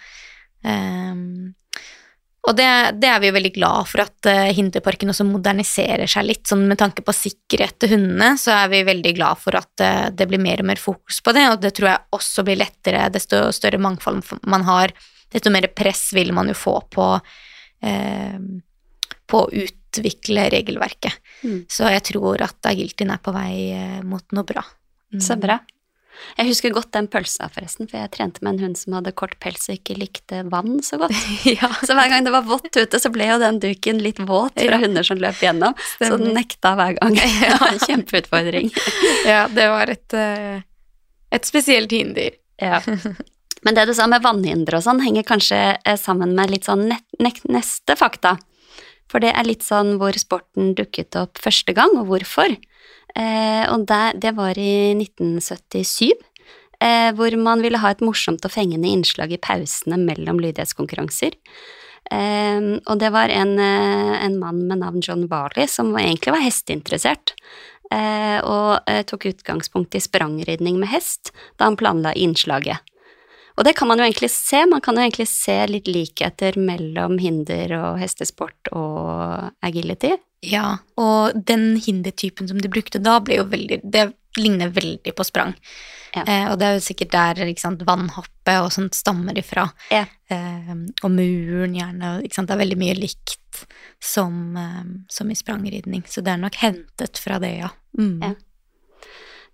[0.64, 1.52] Um,
[2.44, 2.68] og det,
[3.00, 6.44] det er vi jo veldig glad for at uh, Hinderparken også moderniserer seg litt.
[6.50, 10.10] Sånn med tanke på sikkerhet til hundene, så er vi veldig glad for at uh,
[10.12, 13.08] det blir mer og mer fokus på det, og det tror jeg også blir lettere.
[13.14, 14.92] Desto større mangfold man har,
[15.34, 17.08] desto mer press vil man jo få på,
[17.84, 18.40] eh,
[19.28, 21.20] på å utvikle regelverket.
[21.44, 21.64] Mm.
[21.70, 24.64] Så jeg tror at Agiltin er på vei uh, mot noe bra.
[25.14, 25.22] Mm.
[25.22, 25.60] Så bra.
[26.38, 29.36] Jeg husker godt den pølsa, forresten, for jeg trente med en hund som hadde kort
[29.44, 31.18] pels og ikke likte vann så godt.
[31.50, 31.70] ja.
[31.84, 34.78] Så hver gang det var vått ute, så ble jo den duken litt våt fra
[34.78, 34.82] Ja.
[34.82, 35.78] hunder som løp gjennom.
[35.98, 37.18] Så den nekta hver gang.
[37.48, 38.72] ja, kjempeutfordring.
[39.32, 40.64] ja, det var et, uh,
[41.34, 42.38] et spesielt hinder.
[42.62, 42.80] Ja.
[43.64, 46.90] Men det du sa med vannhindre og sånn, henger kanskje eh, sammen med litt sånn
[47.20, 48.38] neste fakta.
[49.12, 52.56] For det er litt sånn hvor sporten dukket opp første gang, og hvorfor.
[53.16, 56.12] Eh, og det, det var i 1977,
[56.82, 61.38] eh, hvor man ville ha et morsomt og fengende innslag i pausene mellom lydighetskonkurranser.
[62.12, 66.44] Eh, og det var en, eh, en mann med navn John Varley som egentlig var
[66.44, 67.34] hesteinteressert,
[67.92, 72.82] eh, og tok utgangspunkt i sprangridning med hest da han planla innslaget.
[73.58, 77.20] Og det kan man jo egentlig se, man kan jo egentlig se litt likheter mellom
[77.22, 80.16] hinder og hestesport og agility.
[80.44, 85.24] Ja, og den hindertypen som de brukte da, ble jo veldig Det ligner veldig på
[85.24, 85.54] sprang.
[86.14, 86.24] Ja.
[86.26, 89.68] Eh, og det er jo sikkert der ikke sant, vannhoppet og sånt stammer ifra.
[89.94, 90.08] Ja.
[90.34, 92.16] Eh, og muren gjerne.
[92.26, 93.38] Ikke sant, det er veldig mye likt
[94.02, 94.82] som, eh,
[95.14, 96.02] som i sprangridning.
[96.10, 97.70] Så det er nok hentet fra det, ja.
[98.00, 98.18] Mm.
[98.26, 98.34] Ja.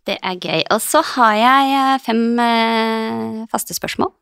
[0.09, 0.63] Det er gøy.
[0.73, 4.13] Og så har jeg eh, fem eh, faste spørsmål.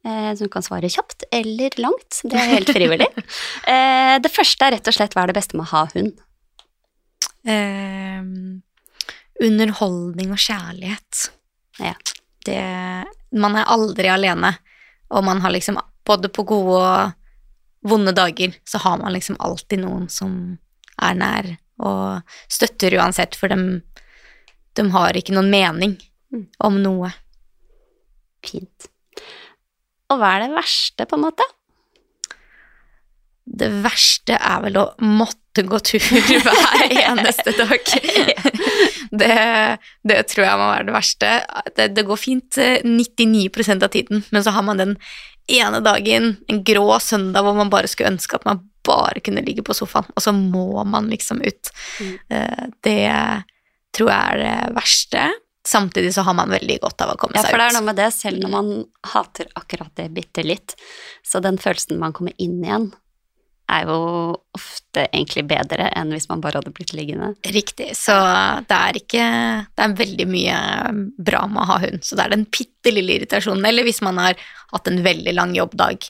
[0.00, 2.22] Eh, som kan svare kjapt eller langt.
[2.24, 3.08] Det er helt frivillig.
[3.72, 6.22] eh, det første er rett og slett hva er det beste med å ha hund?
[7.44, 8.22] Eh,
[9.44, 11.26] underholdning og kjærlighet.
[11.80, 11.94] Ja.
[12.44, 12.60] Det
[13.36, 14.54] Man er aldri alene,
[15.12, 15.76] og man har liksom
[16.08, 17.12] Både på gode og
[17.86, 20.32] vonde dager, så har man liksom alltid noen som
[20.98, 23.82] er nær og støtter uansett, for dem,
[24.78, 25.98] de har ikke noen mening
[26.30, 26.44] Mm.
[26.62, 27.08] om noe.
[28.46, 28.86] Fint.
[30.10, 31.42] Og hva er det verste, på en måte?
[33.50, 35.98] Det verste er vel å måtte gå tur
[36.46, 37.90] hver eneste dag.
[39.10, 39.34] Det,
[40.06, 41.30] det tror jeg må være det verste.
[41.74, 44.92] Det, det går fint eh, 99% av tiden, men så har man den
[45.50, 49.64] ene dagen, en grå søndag, hvor man bare skulle ønske at man bare kunne ligge
[49.66, 51.72] på sofaen, og så må man liksom ut.
[51.98, 52.14] Mm.
[52.30, 52.96] Eh, Det
[53.96, 55.28] tror jeg er det verste.
[55.66, 57.88] Samtidig så har man veldig godt av å komme Ja, seg for det er noe
[57.90, 58.70] med det, selv når man
[59.12, 60.74] hater akkurat det bitte litt,
[61.26, 62.88] så den følelsen man kommer inn igjen,
[63.70, 63.98] er jo
[64.56, 67.32] ofte egentlig bedre enn hvis man bare hadde blitt liggende.
[67.54, 68.16] Riktig, så
[68.66, 69.26] det er ikke
[69.76, 70.56] Det er veldig mye
[71.30, 73.68] bra med å ha hund, så det er den bitte lille irritasjonen.
[73.68, 74.40] Eller hvis man har
[74.72, 76.08] hatt en veldig lang jobbdag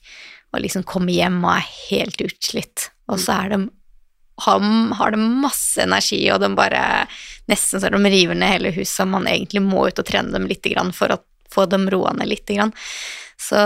[0.51, 3.61] og liksom kommer hjem og er helt utslitt, og så er de
[4.45, 4.65] har,
[4.99, 6.85] har det masse energi, og de bare
[7.51, 10.45] Nesten så de river ned hele huset, og man egentlig må ut og trene dem
[10.47, 11.17] litt for å
[11.51, 12.53] få dem roa ned litt.
[13.35, 13.59] Så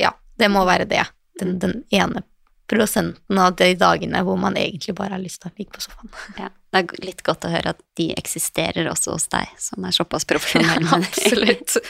[0.00, 1.02] ja, det må være det.
[1.36, 2.22] Den, den ene
[2.66, 6.10] prosenten av de dagene hvor man egentlig bare har lyst til å ligge på sofaen.
[6.38, 9.94] Ja, det er litt godt å høre at de eksisterer også hos deg, som er
[9.94, 10.86] såpass profesjonell.
[10.86, 11.00] Ja.
[11.02, 11.76] Absolutt.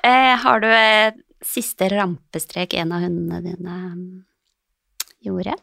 [0.00, 1.12] Eh, har du eh,
[1.44, 4.22] siste rampestrek en av hundene dine mm,
[5.26, 5.58] gjorde?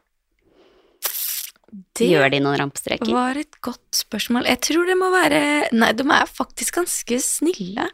[1.97, 3.11] Det Gjør de noen rampestreker?
[3.11, 4.45] var et godt spørsmål.
[4.47, 5.41] Jeg tror det må være
[5.75, 7.89] Nei, de er faktisk ganske snille.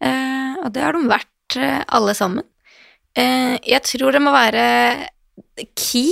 [0.00, 2.44] Eh, og det har de vært, eh, alle sammen.
[3.14, 5.08] Eh, jeg tror det må være
[5.76, 6.06] Ki.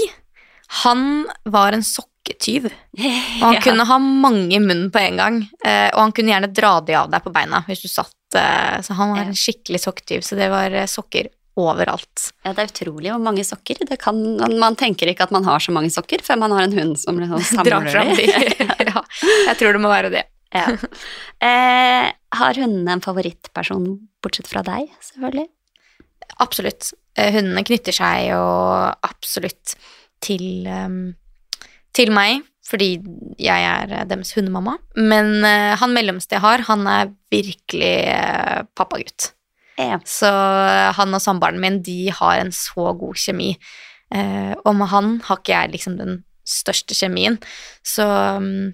[0.84, 2.68] Han var en sokketyv.
[3.00, 3.60] Og han Ja.
[3.64, 5.40] kunne ha mange i munnen på en gang.
[5.64, 8.80] Eh, og han kunne gjerne dra de av deg på beina hvis du satt eh,
[8.84, 11.30] Så han var en skikkelig sokketyv, Så det var eh, sokker
[11.60, 12.30] overalt.
[12.44, 13.82] Ja, det er utrolig hvor mange sokker.
[13.88, 14.18] Det kan,
[14.60, 17.20] man tenker ikke at man har så mange sokker før man har en hund som
[17.20, 18.26] liksom samler fram de.
[18.26, 18.68] de.
[18.90, 19.04] ja,
[19.50, 20.26] jeg tror det må være det.
[20.50, 20.66] Ja.
[21.46, 23.86] Eh, har hundene en favorittperson,
[24.22, 25.46] bortsett fra deg, selvfølgelig?
[26.42, 26.92] Absolutt.
[27.18, 28.40] Eh, Hundene knytter seg jo
[29.06, 29.74] absolutt
[30.24, 31.14] til, ehm,
[31.96, 32.90] til meg, fordi
[33.40, 34.76] jeg er deres hundemamma.
[34.96, 39.32] Men eh, han mellomste jeg har, han er virkelig eh, pappagutt.
[39.78, 40.00] Ja.
[40.04, 43.52] Så eh, han og samboeren min, de har en så god kjemi.
[44.14, 47.38] Eh, og med han har ikke jeg liksom den største kjemien.
[47.86, 48.04] Så
[48.42, 48.72] mm,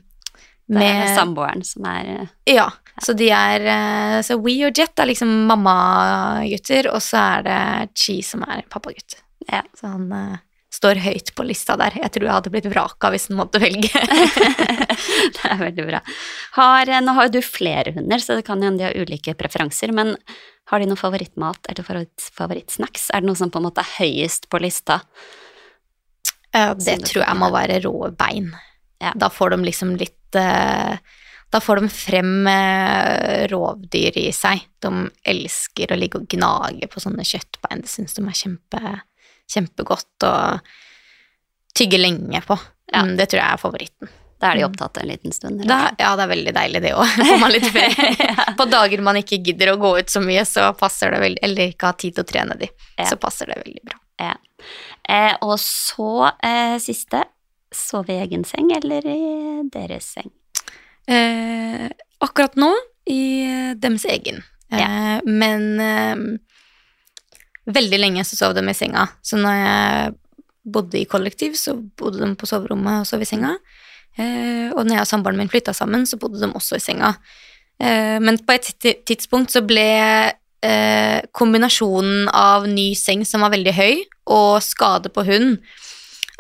[0.66, 2.26] Det er med samboeren som er ja,
[2.57, 2.68] Ja.
[3.05, 7.61] Så de er eh, Så We og Jet er liksom mammagutter, og så er det
[7.92, 9.18] Chi som er pappagutt.
[9.51, 9.61] Ja.
[9.76, 10.38] Så han eh,
[10.76, 11.96] står høyt på lista der.
[12.02, 13.88] Jeg tror jeg hadde blitt vraka hvis den måtte velge.
[15.36, 16.02] Det er veldig bra.
[16.56, 19.36] Har, eh, nå har jo du flere hunder, så det kan hende de har ulike
[19.38, 20.14] preferanser, men
[20.70, 23.10] har de noe favorittmat eller favoritt, favorittsnacks?
[23.14, 25.00] Er det noe som på en måte er høyest på lista?
[26.56, 28.50] Uh, det tror jeg må være rå bein.
[29.02, 29.12] Ja.
[29.18, 30.96] Da får de liksom litt uh,
[31.52, 32.48] Da får de frem
[33.52, 34.64] rovdyr i seg.
[34.82, 37.84] De elsker å ligge og gnage på sånne kjøttbein.
[37.84, 38.96] Det syns de er kjempe,
[39.53, 40.32] kjempegodt å
[41.76, 42.57] tygge lenge på.
[42.92, 43.03] Ja.
[43.05, 44.09] Mm, det tror jeg er favoritten.
[44.40, 44.70] Da er de Mm.
[44.70, 45.62] opptatt en liten stund.
[45.66, 47.07] Da, ja, det er veldig deilig det òg.
[48.59, 51.72] På dager man ikke gidder å gå ut så mye, så passer det veldig Eller
[51.72, 52.68] ikke har tid til å trene de,
[52.99, 53.05] Ja.
[53.09, 53.97] så passer det veldig bra.
[55.09, 57.22] Eh, og så eh, siste.
[57.72, 60.30] Sove i egen seng eller i deres seng?
[61.07, 61.86] Eh,
[62.24, 62.72] akkurat nå
[63.07, 64.42] i eh, deres egen.
[64.72, 66.16] Eh, Men eh,
[67.66, 69.06] veldig lenge så sov de i senga.
[69.24, 70.14] Så når jeg
[70.66, 73.54] bodde i kollektiv, så bodde de på soverommet og sov i senga.
[74.16, 77.14] Eh, og når jeg og samboeren min flytta sammen, så bodde de også i senga.
[77.82, 78.70] Eh, men på et
[79.06, 79.86] tidspunkt så ble
[80.64, 85.60] eh, kombinasjonen av ny seng som var veldig høy, og skade på hund,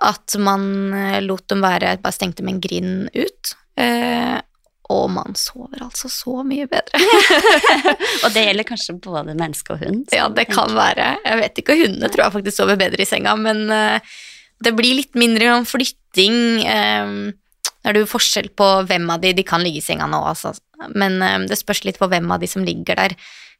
[0.06, 0.92] at man
[1.24, 3.54] lot dem være Bare stengte med en grind ut.
[3.80, 4.36] Eh,
[4.92, 7.00] og man sover altså så mye bedre.
[8.24, 10.04] Og det gjelder kanskje både menneske og hund?
[10.14, 11.16] ja, det kan være.
[11.24, 14.14] Jeg vet ikke, hundene tror jeg faktisk sover bedre i senga, men eh,
[14.62, 16.62] det blir litt mindre om flytting.
[16.66, 17.34] er
[17.86, 20.54] det er jo forskjell på hvem av de De kan ligge i senga nå, altså.
[20.94, 23.16] Men eh, det spørs litt på hvem av de som ligger der.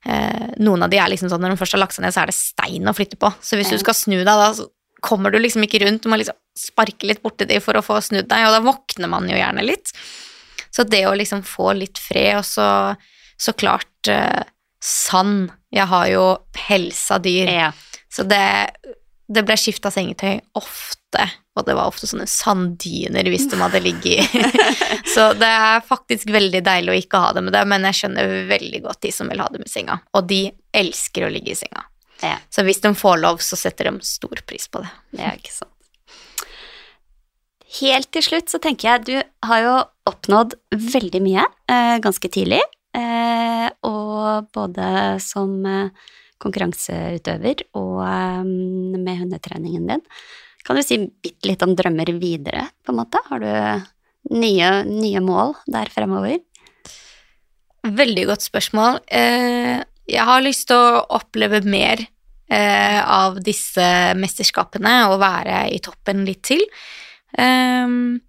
[0.06, 2.22] Eh, noen av de er liksom sånn når de først har lagt seg ned, så
[2.22, 3.32] er det stein å flytte på.
[3.42, 4.68] Så hvis du skal snu deg, da så
[5.06, 6.04] kommer du liksom ikke rundt.
[6.04, 9.10] Du må liksom sparke litt borti de for å få snudd deg, og da våkner
[9.12, 9.92] man jo gjerne litt.
[10.76, 12.68] Så det å liksom få litt fred, og så,
[13.40, 14.42] så klart eh,
[14.84, 15.48] sand.
[15.72, 17.72] Jeg har jo pelsa dyr, Ja.
[18.12, 18.42] så det,
[19.28, 21.24] det ble skifta sengetøy ofte,
[21.56, 24.42] og det var ofte sånne sanddyner hvis de hadde ligget i.
[25.14, 28.34] så det er faktisk veldig deilig å ikke ha det med det, men jeg skjønner
[28.52, 29.98] veldig godt de som vil ha det med senga.
[30.12, 30.42] Og de
[30.76, 31.86] elsker å ligge i senga.
[32.22, 32.36] Ja.
[32.52, 34.92] Så hvis de får lov, så setter de stor pris på det.
[35.16, 35.72] Det er ikke sant.
[37.76, 39.16] Helt til slutt så tenker jeg du
[39.48, 39.74] har jo
[40.08, 40.54] oppnådd
[40.94, 42.62] veldig mye eh, ganske tidlig.
[42.96, 44.88] Eh, og både
[45.20, 46.12] som eh,
[46.42, 50.04] konkurranseutøver og eh, med hundetreningen din.
[50.66, 53.20] Kan du si bitte litt om drømmer videre, på en måte?
[53.28, 56.40] Har du nye, nye mål der fremover?
[57.86, 59.00] Veldig godt spørsmål.
[59.06, 59.78] Eh,
[60.10, 63.86] jeg har lyst til å oppleve mer eh, av disse
[64.18, 66.64] mesterskapene og være i toppen litt til.
[67.36, 68.20] Ehm,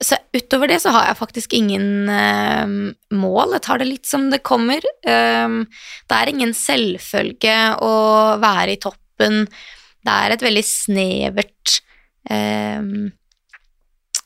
[0.00, 3.52] så utover det så har jeg faktisk ingen um, mål.
[3.56, 4.84] Jeg tar det litt som det kommer.
[5.04, 5.66] Um,
[6.08, 7.92] det er ingen selvfølge å
[8.40, 9.44] være i toppen.
[10.00, 11.80] Det er et veldig snevert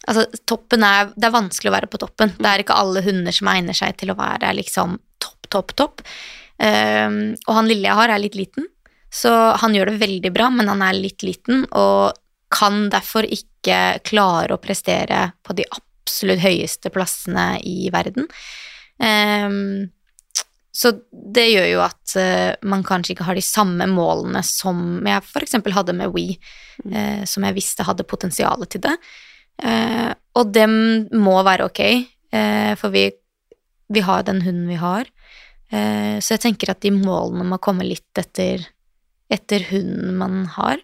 [0.05, 2.33] Altså, toppen er Det er vanskelig å være på toppen.
[2.37, 6.03] Det er ikke alle hunder som egner seg til å være liksom topp, topp, topp.
[6.59, 8.67] Og han lille jeg har, er litt liten,
[9.15, 9.33] så
[9.63, 12.19] han gjør det veldig bra, men han er litt liten og
[12.53, 18.29] kan derfor ikke klare å prestere på de absolutt høyeste plassene i verden.
[19.01, 19.91] Um,
[20.75, 25.23] så det gjør jo at uh, man kanskje ikke har de samme målene som jeg
[25.23, 25.61] f.eks.
[25.77, 26.35] hadde med We,
[26.91, 28.95] uh, som jeg visste hadde potensial til det.
[29.63, 30.75] Uh, og dem
[31.15, 31.81] må være ok,
[32.35, 33.05] eh, for vi,
[33.95, 35.07] vi har den hunden vi har.
[35.75, 38.63] Så jeg tenker at de målene må komme litt etter,
[39.33, 40.83] etter hunden man har.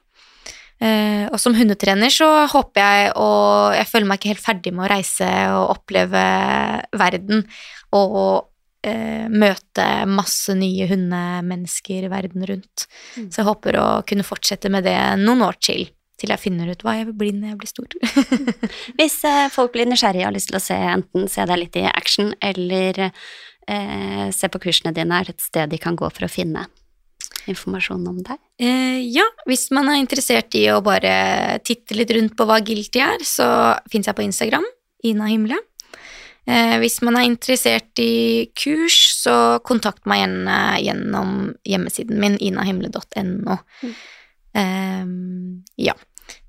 [0.81, 4.87] Eh, og som hundetrener så håper jeg, og jeg føler meg ikke helt ferdig med
[4.87, 6.23] å reise og oppleve
[6.97, 7.45] verden,
[7.97, 8.49] og
[8.89, 12.87] eh, møte masse nye hundemennesker verden rundt.
[13.17, 13.29] Mm.
[13.29, 15.85] Så jeg håper å kunne fortsette med det noen år til,
[16.21, 18.01] til jeg finner ut hva jeg vil bli når jeg blir stor.
[18.99, 21.81] Hvis eh, folk blir nysgjerrige og har lyst til å se enten se deg litt
[21.81, 26.09] i action, eller eh, se på kursene dine, er det et sted de kan gå
[26.09, 26.71] for å finne
[27.51, 28.39] informasjon om deg?
[28.61, 33.03] Eh, ja, hvis man er interessert i å bare titte litt rundt på hva Guilty
[33.05, 33.49] er, så
[33.93, 34.67] fins jeg på Instagram,
[35.11, 35.59] Ina Himle.
[36.51, 39.35] Eh, hvis man er interessert i kurs, så
[39.67, 41.35] kontakt meg gjerne gjennom
[41.69, 43.59] hjemmesiden min, inahimle.no.
[43.85, 43.99] Mm.
[44.61, 45.95] Eh, ja.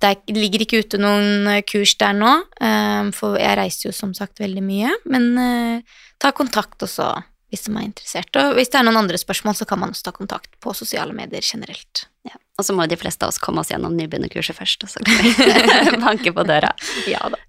[0.02, 2.32] Det er- ligger ikke ute noen eh, kurs der nå,
[2.62, 5.82] eh, for jeg reiser jo som sagt veldig mye, men eh,
[6.22, 7.10] ta kontakt også
[7.52, 8.32] hvis man er interessert.
[8.39, 11.14] Og hvis det er noen andre spørsmål, så kan man også ta kontakt på sosiale
[11.16, 12.06] medier generelt.
[12.28, 12.38] Ja.
[12.60, 15.20] Og så må de fleste av oss komme oss gjennom nybegynnerkurset først, og så kan
[15.91, 16.72] vi banke på døra.
[17.12, 17.41] Ja da.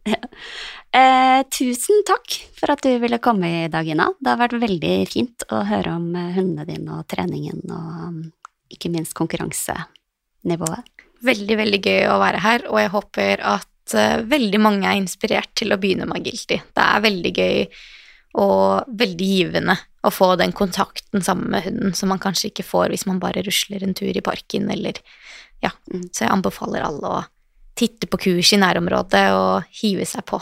[0.93, 4.11] Eh, tusen takk for at du ville komme i dag, Ina.
[4.19, 8.19] Det har vært veldig fint å høre om eh, hundene dine og treningen og um,
[8.73, 10.91] ikke minst konkurransenivået.
[11.23, 15.55] Veldig, veldig gøy å være her, og jeg håper at eh, veldig mange er inspirert
[15.57, 16.59] til å begynne med agility.
[16.75, 17.67] Det er veldig gøy
[18.39, 22.93] og veldig givende å få den kontakten sammen med hunden som man kanskje ikke får
[22.93, 24.99] hvis man bare rusler en tur i parken, eller
[25.63, 25.71] ja.
[25.93, 26.09] Mm.
[26.11, 27.23] Så jeg anbefaler alle å
[27.79, 30.41] titte på kurs i nærområdet og hive seg på.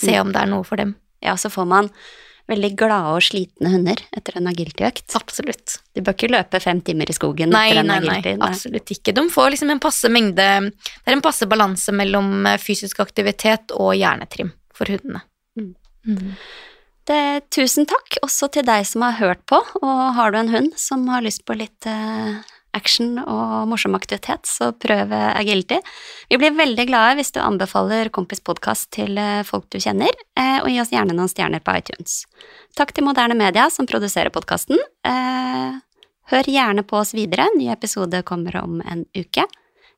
[0.00, 0.94] Se om det er noe for dem.
[1.22, 1.90] Ja, så får man
[2.50, 5.04] veldig glade og slitne hunder etter en agility-økt.
[5.18, 5.76] Absolutt.
[5.94, 9.14] Du bør ikke løpe fem timer i skogen Nei, etter en nei, nei, absolutt ikke.
[9.14, 13.74] De får liksom en passe mengde Det er en passe balanse mellom eh, fysisk aktivitet
[13.76, 15.22] og hjernetrim for hundene.
[15.58, 15.72] Mm.
[16.08, 16.34] Mm.
[17.52, 21.02] Tusen takk også til deg som har hørt på, og har du en hund som
[21.10, 22.38] har lyst på litt eh,
[22.72, 25.80] action og morsom aktivitet, så prøv eh, agility.
[26.30, 30.14] Vi blir veldig glade hvis du anbefaler Kompis podkast til eh, folk du kjenner,
[30.62, 32.22] og gi oss gjerne noen stjerner på iTunes.
[32.78, 34.78] Takk til Moderne Media som produserer podkasten.
[36.32, 39.48] Hør gjerne på oss videre, ny episode kommer om en uke.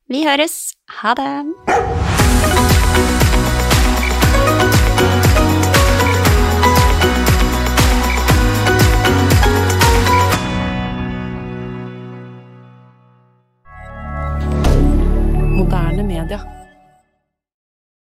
[0.08, 0.74] Vi høres.
[1.02, 2.73] Ha det!
[16.24, 16.63] milliardaire